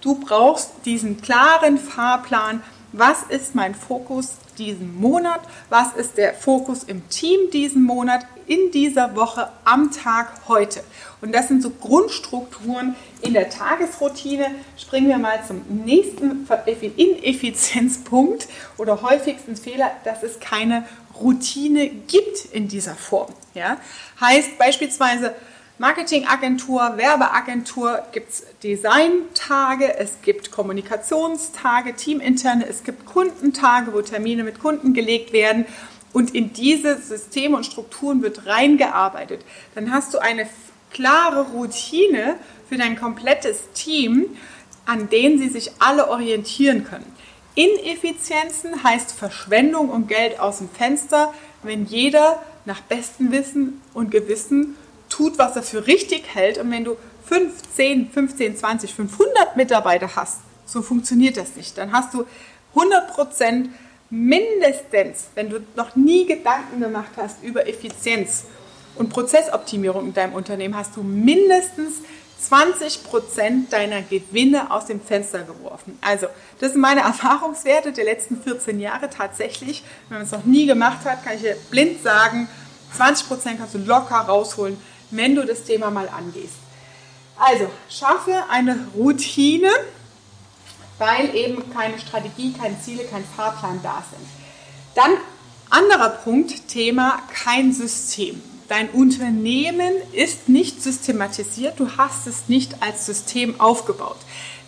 du 0.00 0.20
brauchst 0.20 0.70
diesen 0.84 1.20
klaren 1.20 1.78
Fahrplan, 1.78 2.62
was 2.96 3.24
ist 3.24 3.54
mein 3.56 3.74
Fokus 3.74 4.36
diesen 4.56 4.94
Monat, 5.00 5.40
was 5.68 5.94
ist 5.94 6.16
der 6.16 6.32
Fokus 6.32 6.84
im 6.84 7.08
Team 7.08 7.50
diesen 7.52 7.82
Monat, 7.82 8.24
in 8.46 8.70
dieser 8.70 9.16
Woche, 9.16 9.48
am 9.64 9.90
Tag 9.90 10.32
heute. 10.46 10.84
Und 11.20 11.34
das 11.34 11.48
sind 11.48 11.60
so 11.62 11.70
Grundstrukturen 11.70 12.94
in 13.20 13.32
der 13.32 13.50
Tagesroutine. 13.50 14.46
Springen 14.76 15.08
wir 15.08 15.18
mal 15.18 15.40
zum 15.44 15.62
nächsten 15.84 16.46
Ineffizienzpunkt 16.96 18.46
oder 18.76 19.02
häufigsten 19.02 19.56
Fehler, 19.56 19.90
dass 20.04 20.22
es 20.22 20.38
keine 20.38 20.86
Routine 21.20 21.88
gibt 21.88 22.44
in 22.52 22.68
dieser 22.68 22.94
Form. 22.94 23.32
Ja? 23.54 23.78
Heißt 24.20 24.56
beispielsweise, 24.56 25.34
Marketingagentur, 25.78 26.96
Werbeagentur 26.96 28.04
gibt 28.12 28.30
es 28.30 28.44
Designtage, 28.62 29.96
es 29.98 30.22
gibt 30.22 30.52
Kommunikationstage, 30.52 31.96
teaminterne, 31.96 32.64
es 32.68 32.84
gibt 32.84 33.06
Kundentage, 33.06 33.92
wo 33.92 34.00
Termine 34.00 34.44
mit 34.44 34.60
Kunden 34.60 34.94
gelegt 34.94 35.32
werden. 35.32 35.66
Und 36.12 36.32
in 36.32 36.52
diese 36.52 36.98
Systeme 36.98 37.56
und 37.56 37.66
Strukturen 37.66 38.22
wird 38.22 38.46
reingearbeitet. 38.46 39.44
Dann 39.74 39.92
hast 39.92 40.14
du 40.14 40.18
eine 40.18 40.48
klare 40.92 41.42
Routine 41.48 42.36
für 42.68 42.76
dein 42.76 42.94
komplettes 42.94 43.72
Team, 43.72 44.26
an 44.86 45.08
denen 45.08 45.40
sie 45.40 45.48
sich 45.48 45.72
alle 45.80 46.08
orientieren 46.08 46.84
können. 46.84 47.12
Ineffizienzen 47.56 48.84
heißt 48.84 49.10
Verschwendung 49.10 49.88
und 49.88 50.06
Geld 50.06 50.38
aus 50.38 50.58
dem 50.58 50.68
Fenster, 50.68 51.34
wenn 51.64 51.84
jeder 51.86 52.40
nach 52.64 52.80
bestem 52.80 53.32
Wissen 53.32 53.82
und 53.92 54.12
Gewissen 54.12 54.76
tut, 55.14 55.38
was 55.38 55.56
er 55.56 55.62
für 55.62 55.86
richtig 55.86 56.24
hält. 56.34 56.58
Und 56.58 56.70
wenn 56.70 56.84
du 56.84 56.96
5, 57.26 57.52
10, 57.76 58.10
15, 58.10 58.56
20, 58.56 58.94
500 58.94 59.56
Mitarbeiter 59.56 60.16
hast, 60.16 60.40
so 60.66 60.82
funktioniert 60.82 61.36
das 61.36 61.56
nicht. 61.56 61.78
Dann 61.78 61.92
hast 61.92 62.14
du 62.14 62.26
100 62.74 63.14
Prozent 63.14 63.70
mindestens, 64.10 65.28
wenn 65.34 65.50
du 65.50 65.60
noch 65.76 65.96
nie 65.96 66.26
Gedanken 66.26 66.80
gemacht 66.80 67.12
hast 67.16 67.42
über 67.42 67.66
Effizienz 67.68 68.44
und 68.96 69.10
Prozessoptimierung 69.10 70.06
in 70.06 70.14
deinem 70.14 70.34
Unternehmen, 70.34 70.76
hast 70.76 70.96
du 70.96 71.02
mindestens 71.02 71.94
20 72.40 73.04
Prozent 73.04 73.72
deiner 73.72 74.02
Gewinne 74.02 74.70
aus 74.70 74.86
dem 74.86 75.00
Fenster 75.00 75.42
geworfen. 75.44 75.98
Also, 76.00 76.26
das 76.58 76.72
sind 76.72 76.80
meine 76.80 77.00
Erfahrungswerte 77.02 77.92
der 77.92 78.04
letzten 78.04 78.40
14 78.40 78.80
Jahre 78.80 79.08
tatsächlich. 79.08 79.84
Wenn 80.08 80.18
man 80.18 80.26
es 80.26 80.32
noch 80.32 80.44
nie 80.44 80.66
gemacht 80.66 81.04
hat, 81.04 81.24
kann 81.24 81.36
ich 81.36 81.42
dir 81.42 81.56
blind 81.70 82.02
sagen, 82.02 82.48
20 82.96 83.28
Prozent 83.28 83.58
kannst 83.58 83.74
du 83.74 83.78
locker 83.78 84.16
rausholen, 84.16 84.76
wenn 85.16 85.34
du 85.34 85.44
das 85.44 85.64
Thema 85.64 85.90
mal 85.90 86.08
angehst. 86.08 86.54
Also, 87.36 87.68
schaffe 87.90 88.44
eine 88.50 88.88
Routine, 88.96 89.70
weil 90.98 91.34
eben 91.34 91.70
keine 91.72 91.98
Strategie, 91.98 92.52
keine 92.52 92.80
Ziele, 92.80 93.04
kein 93.04 93.24
Fahrplan 93.24 93.80
da 93.82 94.02
sind. 94.10 94.26
Dann 94.94 95.12
anderer 95.70 96.10
Punkt, 96.10 96.68
Thema 96.68 97.20
kein 97.32 97.72
System. 97.72 98.40
Dein 98.68 98.88
Unternehmen 98.90 99.92
ist 100.12 100.48
nicht 100.48 100.82
systematisiert, 100.82 101.78
du 101.78 101.96
hast 101.98 102.26
es 102.26 102.48
nicht 102.48 102.82
als 102.82 103.04
System 103.04 103.60
aufgebaut. 103.60 104.16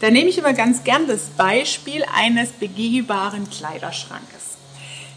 Da 0.01 0.11
nehme 0.11 0.29
ich 0.29 0.37
immer 0.37 0.53
ganz 0.53 0.85
gern 0.85 1.07
das 1.07 1.23
Beispiel 1.37 2.05
eines 2.15 2.51
begehbaren 2.51 3.49
Kleiderschrankes. 3.49 4.59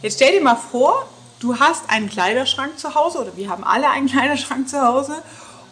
Jetzt 0.01 0.15
stell 0.15 0.31
dir 0.31 0.41
mal 0.41 0.55
vor, 0.55 1.09
du 1.39 1.59
hast 1.59 1.89
einen 1.89 2.09
Kleiderschrank 2.09 2.77
zu 2.77 2.95
Hause 2.95 3.19
oder 3.19 3.35
wir 3.35 3.49
haben 3.49 3.63
alle 3.63 3.89
einen 3.89 4.07
Kleiderschrank 4.11 4.69
zu 4.69 4.81
Hause 4.81 5.15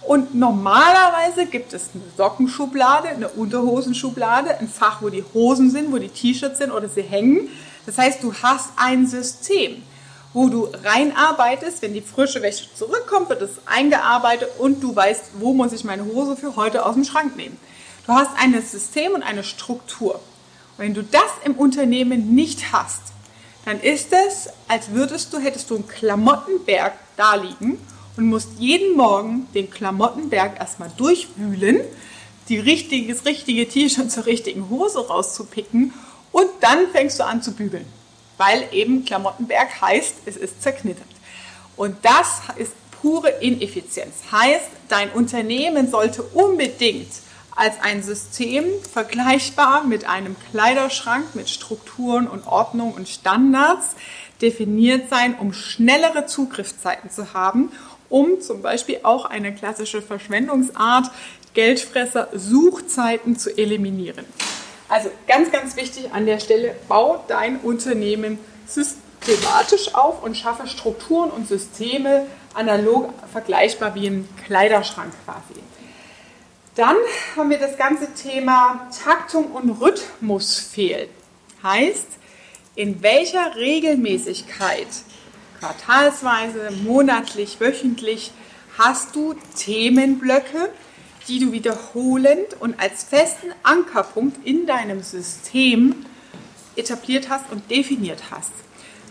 und 0.03 0.36
normalerweise 0.36 1.45
gibt 1.45 1.74
es 1.74 1.89
eine 1.93 2.03
Sockenschublade, 2.15 3.09
eine 3.09 3.27
Unterhosenschublade, 3.27 4.57
ein 4.57 4.69
Fach, 4.69 5.01
wo 5.01 5.09
die 5.09 5.24
Hosen 5.33 5.69
sind, 5.69 5.91
wo 5.91 5.97
die 5.97 6.09
T-Shirts 6.09 6.59
sind 6.59 6.71
oder 6.71 6.88
sie 6.88 7.01
hängen. 7.01 7.50
Das 7.86 7.97
heißt, 7.97 8.24
du 8.24 8.33
hast 8.33 8.69
ein 8.77 9.05
System. 9.05 9.83
wo 10.33 10.50
du 10.50 10.69
reinarbeitest. 10.83 11.81
Wenn 11.81 11.93
die 11.93 12.01
frische 12.01 12.41
Wäsche 12.43 12.67
zurückkommt, 12.75 13.29
wird 13.29 13.41
es 13.41 13.51
eingearbeitet 13.65 14.50
und 14.59 14.83
du 14.83 14.95
weißt, 14.95 15.31
wo 15.39 15.53
muss 15.53 15.74
ich 15.74 15.83
meine 15.83 16.05
Hose 16.05 16.36
für 16.36 16.55
heute 16.55 16.86
aus 16.86 16.93
dem 16.93 17.05
Schrank 17.05 17.36
nehmen. 17.36 17.57
Du 18.05 18.13
hast 18.13 18.31
ein 18.39 18.53
System 18.62 19.13
und 19.13 19.24
eine 19.24 19.43
Struktur. 19.43 20.15
Und 20.15 20.77
wenn 20.77 20.93
du 20.93 21.01
das 21.03 21.31
im 21.43 21.55
Unternehmen 21.55 22.36
nicht 22.36 22.71
hast, 22.71 23.01
dann 23.67 23.81
ist 23.81 24.13
es, 24.13 24.47
als 24.69 24.91
würdest 24.91 25.33
du, 25.33 25.39
hättest 25.39 25.69
du 25.69 25.75
einen 25.75 25.89
Klamottenberg 25.89 26.93
da 27.17 27.36
liegen 27.36 27.77
und 28.15 28.27
musst 28.27 28.47
jeden 28.59 28.95
Morgen 28.95 29.50
den 29.53 29.69
Klamottenberg 29.69 30.57
erstmal 30.57 30.89
durchwühlen, 30.95 31.81
die 32.47 32.59
richtige, 32.59 33.13
das 33.13 33.25
richtige 33.25 33.67
T-Shirt 33.67 34.09
zur 34.13 34.25
richtigen 34.25 34.69
Hose 34.69 35.05
rauszupicken 35.05 35.93
und 36.31 36.47
dann 36.62 36.88
fängst 36.93 37.19
du 37.19 37.25
an 37.25 37.41
zu 37.41 37.51
bügeln, 37.51 37.86
weil 38.38 38.69
eben 38.71 39.03
Klamottenberg 39.03 39.81
heißt, 39.81 40.15
es 40.25 40.38
ist 40.38 40.62
zerknittert. 40.62 41.05
Und 41.75 41.97
das 42.03 42.39
ist 42.55 42.71
pure 43.01 43.31
Ineffizienz. 43.41 44.13
Heißt, 44.31 44.69
dein 44.88 45.12
Unternehmen 45.12 45.91
sollte 45.91 46.24
unbedingt 46.24 47.12
als 47.57 47.81
ein 47.81 48.03
System 48.03 48.65
vergleichbar 48.91 49.83
mit 49.83 50.07
einem 50.07 50.35
Kleiderschrank 50.51 51.33
mit 51.33 51.49
Strukturen 51.49 52.27
und 52.27 52.45
Ordnung 52.45 52.93
und 52.93 53.09
Standards 53.09 53.95
definiert 54.41 55.09
sein, 55.09 55.35
um 55.39 55.53
schnellere 55.53 56.27
Zugriffszeiten 56.27 57.09
zu 57.09 57.33
haben, 57.33 57.71
um 58.09 58.39
zum 58.41 58.61
Beispiel 58.61 58.99
auch 59.01 59.25
eine 59.25 59.53
klassische 59.53 60.03
Verschwendungsart, 60.03 61.09
Geldfresser, 61.55 62.29
Suchzeiten 62.33 63.39
zu 63.39 63.57
eliminieren. 63.57 64.25
Also 64.87 65.09
ganz, 65.27 65.51
ganz 65.51 65.75
wichtig 65.75 66.13
an 66.13 66.27
der 66.27 66.39
Stelle, 66.39 66.75
bau 66.87 67.23
dein 67.27 67.57
Unternehmen 67.57 68.37
systematisch 68.67 69.95
auf 69.95 70.21
und 70.21 70.37
schaffe 70.37 70.67
Strukturen 70.67 71.31
und 71.31 71.47
Systeme 71.47 72.27
analog 72.53 73.11
vergleichbar 73.31 73.95
wie 73.95 74.07
ein 74.07 74.29
Kleiderschrank 74.45 75.11
quasi. 75.25 75.59
Dann 76.77 76.96
haben 77.36 77.50
wir 77.50 77.57
das 77.57 77.75
ganze 77.75 78.13
Thema 78.13 78.88
Taktung 79.03 79.46
und 79.51 79.81
Rhythmus 79.81 80.60
fehlt. 80.60 81.10
Heißt, 81.63 82.07
in 82.75 83.01
welcher 83.01 83.55
Regelmäßigkeit, 83.55 84.86
quartalsweise, 85.60 86.69
monatlich, 86.84 87.60
wöchentlich, 87.60 88.31
hast 88.77 89.15
du 89.15 89.34
Themenblöcke, 89.57 90.69
die 91.27 91.39
du 91.39 91.51
wiederholend 91.51 92.55
und 92.60 92.79
als 92.79 93.03
festen 93.03 93.51
Ankerpunkt 93.63 94.46
in 94.46 94.67
deinem 94.67 95.01
System 95.01 96.05
etabliert 96.75 97.27
hast 97.29 97.51
und 97.51 97.72
definiert 97.72 98.22
hast. 98.29 98.51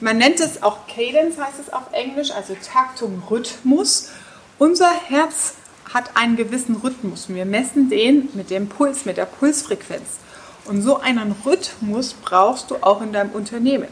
Man 0.01 0.19
nennt 0.19 0.39
es 0.39 0.63
auch 0.63 0.87
Cadence, 0.87 1.37
heißt 1.37 1.59
es 1.59 1.73
auf 1.73 1.91
Englisch, 1.91 2.31
also 2.31 2.55
Taktung, 2.65 3.25
Rhythmus. 3.29 4.11
Unser 4.57 4.93
Herz 5.09 5.55
hat 5.93 6.17
einen 6.17 6.37
gewissen 6.37 6.77
Rhythmus. 6.77 7.29
Wir 7.29 7.45
messen 7.45 7.89
den 7.89 8.29
mit 8.35 8.51
dem 8.51 8.69
Puls, 8.69 9.05
mit 9.05 9.17
der 9.17 9.27
Pulsfrequenz. 9.27 10.19
Und 10.65 10.83
so 10.83 10.99
einen 10.99 11.35
Rhythmus 11.45 12.15
brauchst 12.15 12.71
du 12.71 12.77
auch 12.81 13.01
in 13.01 13.13
deinem 13.13 13.31
Unternehmen. 13.31 13.89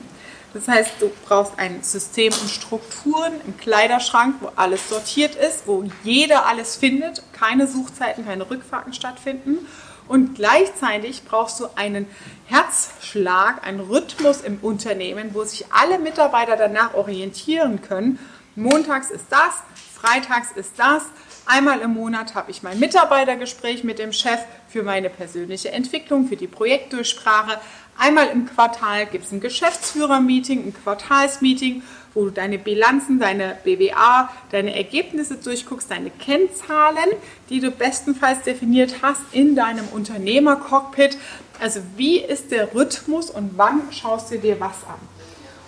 Das 0.53 0.69
heißt, 0.69 0.93
du 1.01 1.11
brauchst 1.27 1.59
ein 1.59 1.83
System 1.83 2.33
und 2.33 2.49
Strukturen 2.49 3.33
im 3.45 3.57
Kleiderschrank, 3.57 4.37
wo 4.41 4.51
alles 4.55 4.89
sortiert 4.89 5.35
ist, 5.35 5.67
wo 5.67 5.85
jeder 6.05 6.47
alles 6.47 6.77
findet, 6.77 7.23
keine 7.33 7.67
Suchzeiten, 7.67 8.25
keine 8.25 8.49
Rückfahrten 8.49 8.93
stattfinden. 8.93 9.67
Und 10.07 10.35
gleichzeitig 10.35 11.25
brauchst 11.25 11.59
du 11.59 11.67
einen 11.75 12.07
Herzschlag, 12.47 13.67
einen 13.67 13.81
Rhythmus 13.81 14.43
im 14.43 14.59
Unternehmen, 14.63 15.31
wo 15.33 15.43
sich 15.45 15.67
alle 15.73 15.99
Mitarbeiter 15.99 16.57
danach 16.57 16.95
orientieren 16.95 17.83
können. 17.83 18.19
Montags 18.55 19.11
ist 19.11 19.27
das, 19.31 19.55
freitags 19.95 20.53
ist 20.55 20.73
das, 20.77 21.03
Einmal 21.47 21.81
im 21.81 21.93
Monat 21.93 22.35
habe 22.35 22.51
ich 22.51 22.63
mein 22.63 22.81
Mitarbeitergespräch 22.81 23.85
mit 23.85 23.99
dem 23.99 24.13
Chef 24.13 24.41
für 24.69 24.83
meine 24.83 25.11
persönliche 25.11 25.73
Entwicklung, 25.73 26.27
für 26.27 26.37
die 26.37 26.47
Projektdurchsprache. 26.47 27.61
Einmal 27.99 28.29
im 28.29 28.47
Quartal 28.47 29.05
gibt 29.07 29.27
es 29.27 29.33
ein 29.33 29.41
Geschäftsführermeeting, 29.41 30.65
ein 30.67 30.75
Quartalsmeeting, 30.75 31.83
wo 32.15 32.25
du 32.25 32.31
deine 32.31 32.59
Bilanzen, 32.59 33.19
deine 33.19 33.59
BWA, 33.63 34.31
deine 34.53 34.75
Ergebnisse 34.75 35.37
durchguckst, 35.37 35.91
deine 35.91 36.11
Kennzahlen, 36.11 37.11
die 37.51 37.61
du 37.61 37.71
bestenfalls 37.71 38.43
definiert 38.43 39.03
hast 39.03 39.23
in 39.33 39.55
deinem 39.55 39.87
Unternehmercockpit. 39.89 41.19
Also 41.61 41.81
wie 41.97 42.21
ist 42.21 42.53
der 42.53 42.75
Rhythmus 42.75 43.29
und 43.29 43.59
wann 43.59 43.83
schaust 43.93 44.31
du 44.31 44.39
dir 44.39 44.59
was 44.61 44.83
an? 44.89 44.99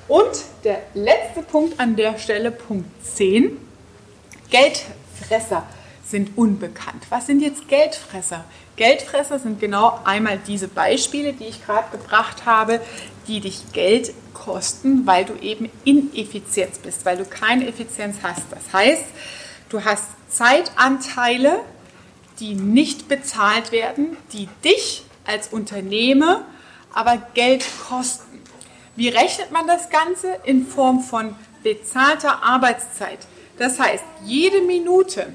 Und 0.09 0.45
der 0.65 0.83
letzte 0.95 1.43
Punkt 1.43 1.79
an 1.79 1.97
der 1.97 2.19
Stelle, 2.19 2.51
Punkt 2.51 2.89
10, 3.05 3.59
Geld 4.51 4.85
Geldfresser 5.17 5.65
sind 6.05 6.37
unbekannt. 6.37 7.05
Was 7.11 7.27
sind 7.27 7.41
jetzt 7.41 7.69
Geldfresser? 7.69 8.45
Geldfresser 8.77 9.39
sind 9.39 9.59
genau 9.59 9.99
einmal 10.05 10.39
diese 10.47 10.69
Beispiele, 10.69 11.33
die 11.33 11.47
ich 11.47 11.65
gerade 11.65 11.91
gebracht 11.91 12.47
habe, 12.47 12.81
die 13.27 13.41
dich 13.41 13.73
Geld 13.73 14.13
kosten, 14.33 15.07
weil 15.07 15.25
du 15.25 15.35
eben 15.35 15.71
ineffizient 15.85 16.83
bist, 16.83 17.05
weil 17.05 17.17
du 17.17 17.25
keine 17.25 17.67
Effizienz 17.67 18.19
hast. 18.23 18.45
Das 18.51 18.73
heißt, 18.73 19.05
du 19.71 19.85
hast 19.85 20.05
Zeitanteile, 20.29 21.61
die 22.39 22.55
nicht 22.55 23.09
bezahlt 23.09 23.73
werden, 23.73 24.17
die 24.33 24.49
dich 24.65 25.03
als 25.25 25.49
Unternehmer 25.49 26.45
aber 26.93 27.19
Geld 27.35 27.65
kosten. 27.89 28.41
Wie 28.95 29.09
rechnet 29.09 29.51
man 29.51 29.67
das 29.67 29.91
Ganze? 29.91 30.39
In 30.45 30.67
Form 30.67 31.01
von 31.01 31.35
bezahlter 31.63 32.43
Arbeitszeit. 32.43 33.19
Das 33.59 33.79
heißt, 33.79 34.05
jede 34.25 34.63
Minute, 34.63 35.33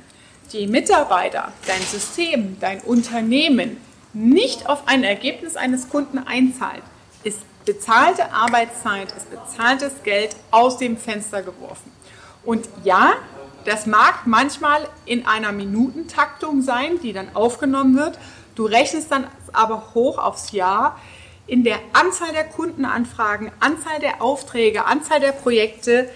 die 0.53 0.67
Mitarbeiter, 0.67 1.51
dein 1.65 1.81
System, 1.81 2.57
dein 2.60 2.81
Unternehmen 2.81 3.77
nicht 4.13 4.67
auf 4.67 4.88
ein 4.88 5.03
Ergebnis 5.03 5.55
eines 5.55 5.89
Kunden 5.89 6.19
einzahlt, 6.19 6.84
ist 7.23 7.39
bezahlte 7.65 8.31
Arbeitszeit, 8.34 9.12
ist 9.12 9.29
bezahltes 9.29 10.03
Geld 10.03 10.36
aus 10.51 10.77
dem 10.77 10.97
Fenster 10.97 11.41
geworfen. 11.41 11.91
Und 12.43 12.67
ja, 12.84 13.13
das 13.65 13.86
mag 13.86 14.25
manchmal 14.25 14.88
in 15.05 15.25
einer 15.25 15.51
Minutentaktung 15.51 16.62
sein, 16.62 16.99
die 17.01 17.13
dann 17.13 17.36
aufgenommen 17.36 17.95
wird. 17.95 18.17
Du 18.55 18.65
rechnest 18.65 19.12
dann 19.12 19.27
aber 19.53 19.93
hoch 19.93 20.17
aufs 20.17 20.51
Jahr 20.51 20.99
in 21.47 21.63
der 21.63 21.79
Anzahl 21.93 22.31
der 22.31 22.45
Kundenanfragen, 22.45 23.51
Anzahl 23.60 23.99
der 23.99 24.21
Aufträge, 24.21 24.86
Anzahl 24.86 25.19
der 25.19 25.31
Projekte, 25.31 26.10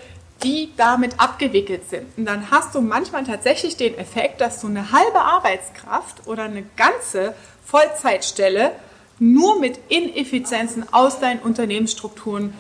die 0.46 0.70
damit 0.78 1.20
abgewickelt 1.20 1.90
sind. 1.90 2.06
Und 2.18 2.26
dann 2.26 2.52
hast 2.52 2.76
du 2.76 2.82
manchmal 2.82 3.24
tatsächlich 3.24 3.78
den 3.78 3.98
Effekt, 3.98 4.40
dass 4.42 4.62
du 4.62 4.68
eine 4.68 4.92
halbe 4.92 5.20
Arbeitskraft 5.20 6.28
oder 6.28 6.44
eine 6.44 6.64
ganze 6.78 7.34
Vollzeitstelle 7.66 8.72
nur 9.18 9.60
mit 9.60 9.80
Ineffizienzen 9.90 10.86
aus 10.94 11.20
deinen 11.20 11.40
Unternehmensstrukturen 11.40 12.54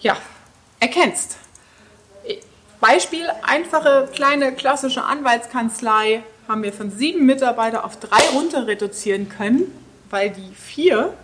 ja, 0.00 0.16
erkennst. 0.78 1.38
Beispiel, 2.80 3.24
einfache 3.42 4.10
kleine 4.12 4.52
klassische 4.52 5.04
Anwaltskanzlei 5.04 6.22
haben 6.48 6.62
wir 6.64 6.72
von 6.72 6.90
sieben 6.90 7.24
Mitarbeitern 7.24 7.82
auf 7.82 7.98
drei 7.98 8.20
runter 8.34 8.66
reduzieren 8.66 9.28
können, 9.28 9.72
weil 10.10 10.30
die 10.30 10.54
vier 10.54 11.14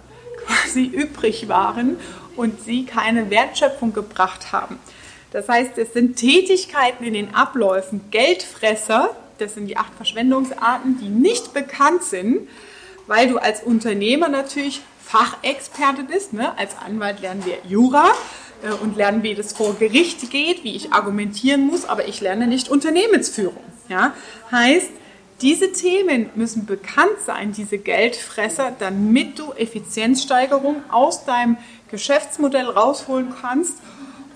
quasi 0.46 0.84
übrig 0.86 1.48
waren 1.48 1.98
und 2.36 2.62
sie 2.62 2.86
keine 2.86 3.28
Wertschöpfung 3.28 3.92
gebracht 3.92 4.52
haben. 4.52 4.78
Das 5.30 5.48
heißt, 5.48 5.76
es 5.76 5.92
sind 5.92 6.16
Tätigkeiten 6.16 7.04
in 7.04 7.14
den 7.14 7.34
Abläufen, 7.34 8.00
Geldfresser, 8.10 9.14
das 9.38 9.54
sind 9.54 9.66
die 9.66 9.76
acht 9.76 9.94
Verschwendungsarten, 9.94 10.98
die 10.98 11.08
nicht 11.08 11.52
bekannt 11.52 12.02
sind, 12.02 12.48
weil 13.06 13.28
du 13.28 13.38
als 13.38 13.62
Unternehmer 13.62 14.28
natürlich 14.28 14.82
Fachexperte 15.04 16.04
bist. 16.04 16.32
Ne? 16.32 16.56
Als 16.58 16.76
Anwalt 16.78 17.20
lernen 17.20 17.44
wir 17.44 17.58
Jura 17.66 18.10
äh, 18.62 18.72
und 18.82 18.96
lernen, 18.96 19.22
wie 19.22 19.34
das 19.34 19.52
vor 19.52 19.74
Gericht 19.74 20.30
geht, 20.30 20.64
wie 20.64 20.74
ich 20.74 20.92
argumentieren 20.92 21.66
muss, 21.66 21.84
aber 21.84 22.08
ich 22.08 22.20
lerne 22.20 22.46
nicht 22.46 22.68
Unternehmensführung. 22.68 23.64
Ja? 23.88 24.14
Heißt, 24.50 24.90
diese 25.40 25.72
Themen 25.72 26.30
müssen 26.34 26.66
bekannt 26.66 27.20
sein, 27.24 27.52
diese 27.52 27.78
Geldfresser, 27.78 28.74
damit 28.78 29.38
du 29.38 29.52
Effizienzsteigerung 29.52 30.82
aus 30.90 31.24
deinem 31.24 31.56
Geschäftsmodell 31.90 32.66
rausholen 32.66 33.32
kannst 33.40 33.74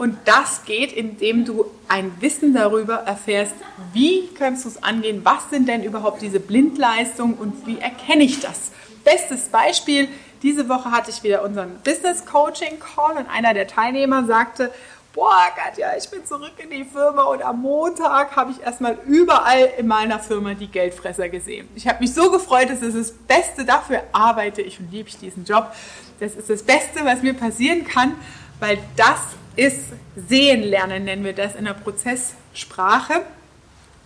und 0.03 0.19
das 0.25 0.65
geht, 0.65 0.93
indem 0.93 1.45
du 1.45 1.65
ein 1.87 2.11
Wissen 2.19 2.53
darüber 2.53 2.95
erfährst, 2.95 3.55
wie 3.93 4.29
kannst 4.37 4.65
du 4.65 4.71
es 4.71 4.83
angehen, 4.83 5.21
was 5.23 5.49
sind 5.51 5.69
denn 5.69 5.85
überhaupt 5.85 6.23
diese 6.23 6.41
Blindleistungen 6.41 7.37
und 7.37 7.69
wie 7.69 7.79
erkenne 7.79 8.25
ich 8.25 8.41
das. 8.41 8.73
Bestes 9.05 9.43
Beispiel, 9.43 10.09
diese 10.43 10.69
Woche 10.69 10.91
hatte 10.91 11.13
ich 11.13 11.23
wieder 11.23 11.45
unseren 11.45 11.77
Business 11.85 12.27
Coaching 12.27 12.81
Call 12.81 13.17
und 13.17 13.27
einer 13.31 13.55
der 13.55 13.69
Teilnehmer 13.69 14.25
sagte, 14.25 14.73
boah 15.13 15.47
Katja, 15.55 15.93
ich 15.97 16.11
bin 16.11 16.27
zurück 16.27 16.55
in 16.59 16.71
die 16.71 16.85
Firma 16.85 17.23
und 17.23 17.41
am 17.41 17.63
Montag 17.63 18.35
habe 18.35 18.51
ich 18.51 18.61
erstmal 18.61 18.99
überall 19.07 19.71
in 19.79 19.87
meiner 19.87 20.19
Firma 20.19 20.55
die 20.55 20.67
Geldfresser 20.67 21.29
gesehen. 21.29 21.69
Ich 21.77 21.87
habe 21.87 22.01
mich 22.01 22.13
so 22.13 22.29
gefreut, 22.29 22.71
das 22.71 22.83
ist 22.83 22.97
das 22.97 23.13
Beste, 23.13 23.65
dafür 23.65 24.03
arbeite 24.11 24.63
ich 24.63 24.81
und 24.81 24.91
liebe 24.91 25.09
ich 25.09 25.19
diesen 25.19 25.45
Job. 25.45 25.73
Das 26.19 26.35
ist 26.35 26.51
das 26.51 26.65
Beste, 26.65 27.05
was 27.05 27.23
mir 27.23 27.35
passieren 27.35 27.85
kann, 27.85 28.17
weil 28.59 28.79
das 28.97 29.21
ist 29.57 29.93
Sehen 30.17 30.63
lernen, 30.63 31.05
nennen 31.05 31.25
wir 31.25 31.33
das 31.33 31.55
in 31.55 31.65
der 31.65 31.75
Prozesssprache. 31.75 33.23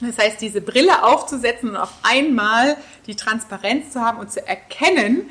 Das 0.01 0.19
heißt, 0.19 0.41
diese 0.41 0.61
Brille 0.61 1.03
aufzusetzen 1.03 1.71
und 1.71 1.77
auf 1.77 1.93
einmal 2.03 2.77
die 3.07 3.17
Transparenz 3.17 3.93
zu 3.93 4.01
haben 4.01 4.19
und 4.19 4.31
zu 4.31 4.47
erkennen, 4.47 5.31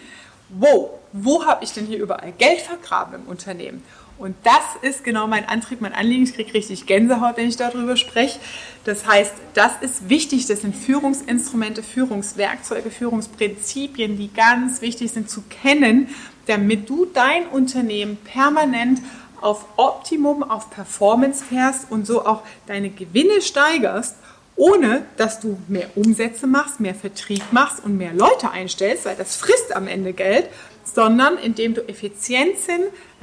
wo, 0.49 0.99
wo 1.11 1.45
habe 1.45 1.63
ich 1.63 1.73
denn 1.73 1.85
hier 1.85 1.99
überall 1.99 2.31
Geld 2.31 2.61
vergraben 2.61 3.21
im 3.21 3.27
Unternehmen? 3.27 3.83
Und 4.17 4.35
das 4.43 4.63
ist 4.81 5.03
genau 5.03 5.27
mein 5.27 5.47
Antrieb, 5.49 5.81
mein 5.81 5.93
Anliegen. 5.93 6.23
Ich 6.23 6.33
kriege 6.33 6.53
richtig 6.53 6.85
Gänsehaut, 6.85 7.35
wenn 7.35 7.49
ich 7.49 7.57
darüber 7.57 7.97
spreche. 7.97 8.39
Das 8.85 9.05
heißt, 9.05 9.33
das 9.53 9.73
ist 9.81 10.09
wichtig. 10.09 10.47
Das 10.47 10.61
sind 10.61 10.73
Führungsinstrumente, 10.73 11.83
Führungswerkzeuge, 11.83 12.91
Führungsprinzipien, 12.91 14.17
die 14.17 14.31
ganz 14.33 14.81
wichtig 14.81 15.11
sind 15.11 15.29
zu 15.29 15.43
kennen, 15.49 16.07
damit 16.45 16.89
du 16.89 17.05
dein 17.05 17.47
Unternehmen 17.47 18.17
permanent 18.17 19.01
auf 19.41 19.65
Optimum, 19.77 20.43
auf 20.43 20.69
Performance 20.69 21.43
fährst 21.43 21.87
und 21.89 22.05
so 22.05 22.25
auch 22.25 22.43
deine 22.67 22.89
Gewinne 22.89 23.41
steigerst, 23.41 24.15
ohne 24.55 25.05
dass 25.17 25.39
du 25.39 25.57
mehr 25.67 25.89
Umsätze 25.95 26.47
machst, 26.47 26.79
mehr 26.79 26.95
Vertrieb 26.95 27.43
machst 27.51 27.83
und 27.83 27.97
mehr 27.97 28.13
Leute 28.13 28.51
einstellst, 28.51 29.05
weil 29.05 29.15
das 29.15 29.35
frisst 29.35 29.75
am 29.75 29.87
Ende 29.87 30.13
Geld, 30.13 30.49
sondern 30.83 31.37
indem 31.37 31.73
du 31.73 31.81
Effizienzen 31.87 32.81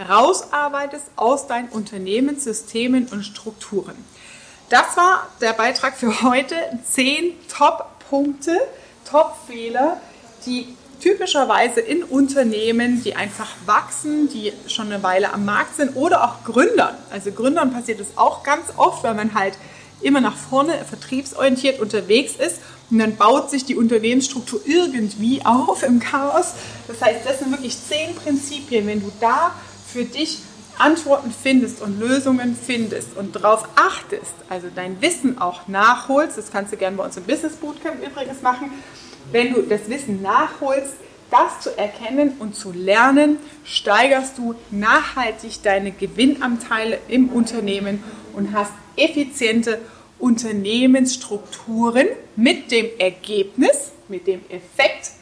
rausarbeitest 0.09 1.07
aus 1.17 1.47
deinen 1.47 1.69
Unternehmenssystemen 1.69 3.07
und 3.07 3.25
Strukturen. 3.25 3.95
Das 4.69 4.97
war 4.97 5.29
der 5.41 5.53
Beitrag 5.53 5.97
für 5.97 6.23
heute. 6.23 6.55
Zehn 6.85 7.35
Top-Punkte, 7.49 8.59
Top-Fehler, 9.11 10.01
die 10.47 10.77
typischerweise 11.03 11.81
in 11.81 12.05
Unternehmen, 12.05 13.03
die 13.03 13.17
einfach 13.17 13.49
wachsen, 13.67 14.29
die 14.29 14.53
schon 14.69 14.93
eine 14.93 15.03
Weile 15.03 15.33
am 15.33 15.45
Markt 15.45 15.77
sind 15.77 15.97
oder 15.97 16.25
auch 16.25 16.45
Gründern. 16.45 16.95
Also 17.11 17.33
Gründern 17.33 17.73
passiert 17.73 18.01
es 18.01 18.17
auch 18.17 18.45
ganz 18.45 18.67
oft, 18.77 19.03
weil 19.03 19.15
man 19.15 19.35
halt 19.35 19.55
immer 20.01 20.21
nach 20.21 20.37
vorne 20.37 20.73
vertriebsorientiert 20.89 21.81
unterwegs 21.81 22.35
ist 22.37 22.61
und 22.91 22.99
dann 22.99 23.17
baut 23.17 23.51
sich 23.51 23.65
die 23.65 23.75
Unternehmensstruktur 23.75 24.61
irgendwie 24.65 25.41
auf 25.45 25.83
im 25.83 25.99
Chaos. 25.99 26.55
Das 26.87 27.01
heißt, 27.01 27.21
das 27.25 27.41
sind 27.41 27.51
wirklich 27.51 27.77
zehn 27.77 28.15
Prinzipien. 28.15 28.87
Wenn 28.87 29.01
du 29.01 29.11
da 29.21 29.53
für 29.87 30.05
dich 30.05 30.39
Antworten 30.79 31.33
findest 31.33 31.81
und 31.83 32.01
Lösungen 32.01 32.57
findest 32.57 33.17
und 33.17 33.37
darauf 33.37 33.69
achtest, 33.77 34.33
also 34.49 34.69
dein 34.75 35.01
Wissen 35.03 35.39
auch 35.39 35.69
nachholst, 35.69 36.39
das 36.39 36.51
kannst 36.51 36.73
du 36.73 36.77
gerne 36.77 36.97
bei 36.97 37.05
uns 37.05 37.17
im 37.17 37.25
Business 37.25 37.55
Bootcamp 37.57 38.05
übrigens 38.05 38.41
machen, 38.43 38.71
wenn 39.33 39.55
du 39.55 39.63
das 39.63 39.89
Wissen 39.89 40.23
nachholst, 40.23 40.95
das 41.31 41.61
zu 41.61 41.77
erkennen 41.79 42.35
und 42.39 42.55
zu 42.55 42.73
lernen, 42.73 43.39
steigerst 43.65 44.37
du 44.37 44.55
nachhaltig 44.71 45.63
deine 45.63 45.91
Gewinnanteile 45.91 46.99
im 47.09 47.31
Unternehmen 47.31 48.05
und 48.35 48.53
hast 48.53 48.73
effiziente 48.97 49.79
Unternehmensstrukturen 50.19 52.07
mit 52.37 52.71
dem 52.71 52.87
Ergebnis, 52.99 53.93
mit 54.09 54.27
dem 54.27 54.41
Effekt, 54.51 55.13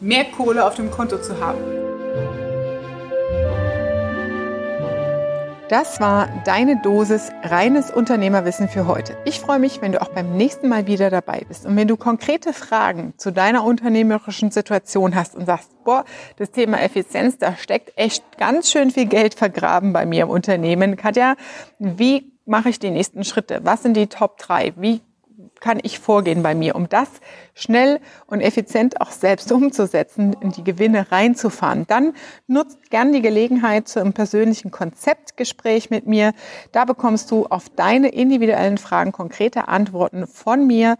mehr 0.00 0.24
Kohle 0.24 0.64
auf 0.64 0.74
dem 0.74 0.90
Konto 0.90 1.20
zu 1.20 1.38
haben. 1.38 1.87
Das 5.68 6.00
war 6.00 6.28
deine 6.46 6.80
Dosis 6.80 7.30
reines 7.42 7.90
Unternehmerwissen 7.90 8.70
für 8.70 8.86
heute. 8.86 9.18
Ich 9.26 9.38
freue 9.38 9.58
mich, 9.58 9.82
wenn 9.82 9.92
du 9.92 10.00
auch 10.00 10.08
beim 10.08 10.34
nächsten 10.34 10.66
Mal 10.66 10.86
wieder 10.86 11.10
dabei 11.10 11.42
bist. 11.46 11.66
Und 11.66 11.76
wenn 11.76 11.86
du 11.86 11.98
konkrete 11.98 12.54
Fragen 12.54 13.12
zu 13.18 13.32
deiner 13.32 13.64
unternehmerischen 13.64 14.50
Situation 14.50 15.14
hast 15.14 15.36
und 15.36 15.44
sagst, 15.44 15.70
boah, 15.84 16.06
das 16.36 16.52
Thema 16.52 16.80
Effizienz, 16.80 17.36
da 17.36 17.54
steckt 17.54 17.92
echt 17.98 18.38
ganz 18.38 18.70
schön 18.70 18.90
viel 18.90 19.04
Geld 19.04 19.34
vergraben 19.34 19.92
bei 19.92 20.06
mir 20.06 20.22
im 20.22 20.30
Unternehmen. 20.30 20.96
Katja, 20.96 21.34
wie 21.78 22.32
mache 22.46 22.70
ich 22.70 22.78
die 22.78 22.90
nächsten 22.90 23.22
Schritte? 23.22 23.60
Was 23.64 23.82
sind 23.82 23.94
die 23.94 24.06
Top 24.06 24.38
3? 24.38 24.72
Wie 24.76 25.02
kann 25.60 25.78
ich 25.82 25.98
vorgehen 25.98 26.42
bei 26.42 26.54
mir, 26.54 26.74
um 26.74 26.88
das 26.88 27.08
schnell 27.54 28.00
und 28.26 28.40
effizient 28.40 29.00
auch 29.00 29.10
selbst 29.10 29.50
umzusetzen, 29.58 30.36
in 30.40 30.52
die 30.52 30.64
Gewinne 30.64 31.10
reinzufahren. 31.10 31.86
Dann 31.86 32.14
nutzt 32.46 32.90
gern 32.90 33.12
die 33.12 33.22
Gelegenheit 33.22 33.88
zu 33.88 34.00
einem 34.00 34.12
persönlichen 34.12 34.70
Konzeptgespräch 34.70 35.90
mit 35.90 36.06
mir. 36.06 36.32
Da 36.72 36.84
bekommst 36.84 37.30
du 37.30 37.46
auf 37.46 37.68
deine 37.68 38.08
individuellen 38.08 38.78
Fragen 38.78 39.12
konkrete 39.12 39.68
Antworten 39.68 40.26
von 40.26 40.66
mir 40.66 40.96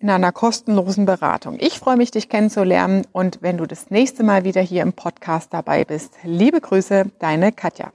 in 0.00 0.08
einer 0.08 0.32
kostenlosen 0.32 1.04
Beratung. 1.04 1.56
Ich 1.60 1.78
freue 1.78 1.96
mich, 1.96 2.10
dich 2.10 2.28
kennenzulernen 2.28 3.06
und 3.12 3.42
wenn 3.42 3.58
du 3.58 3.66
das 3.66 3.90
nächste 3.90 4.24
Mal 4.24 4.44
wieder 4.44 4.62
hier 4.62 4.82
im 4.82 4.94
Podcast 4.94 5.52
dabei 5.52 5.84
bist. 5.84 6.14
Liebe 6.24 6.60
Grüße, 6.60 7.10
deine 7.18 7.52
Katja. 7.52 7.92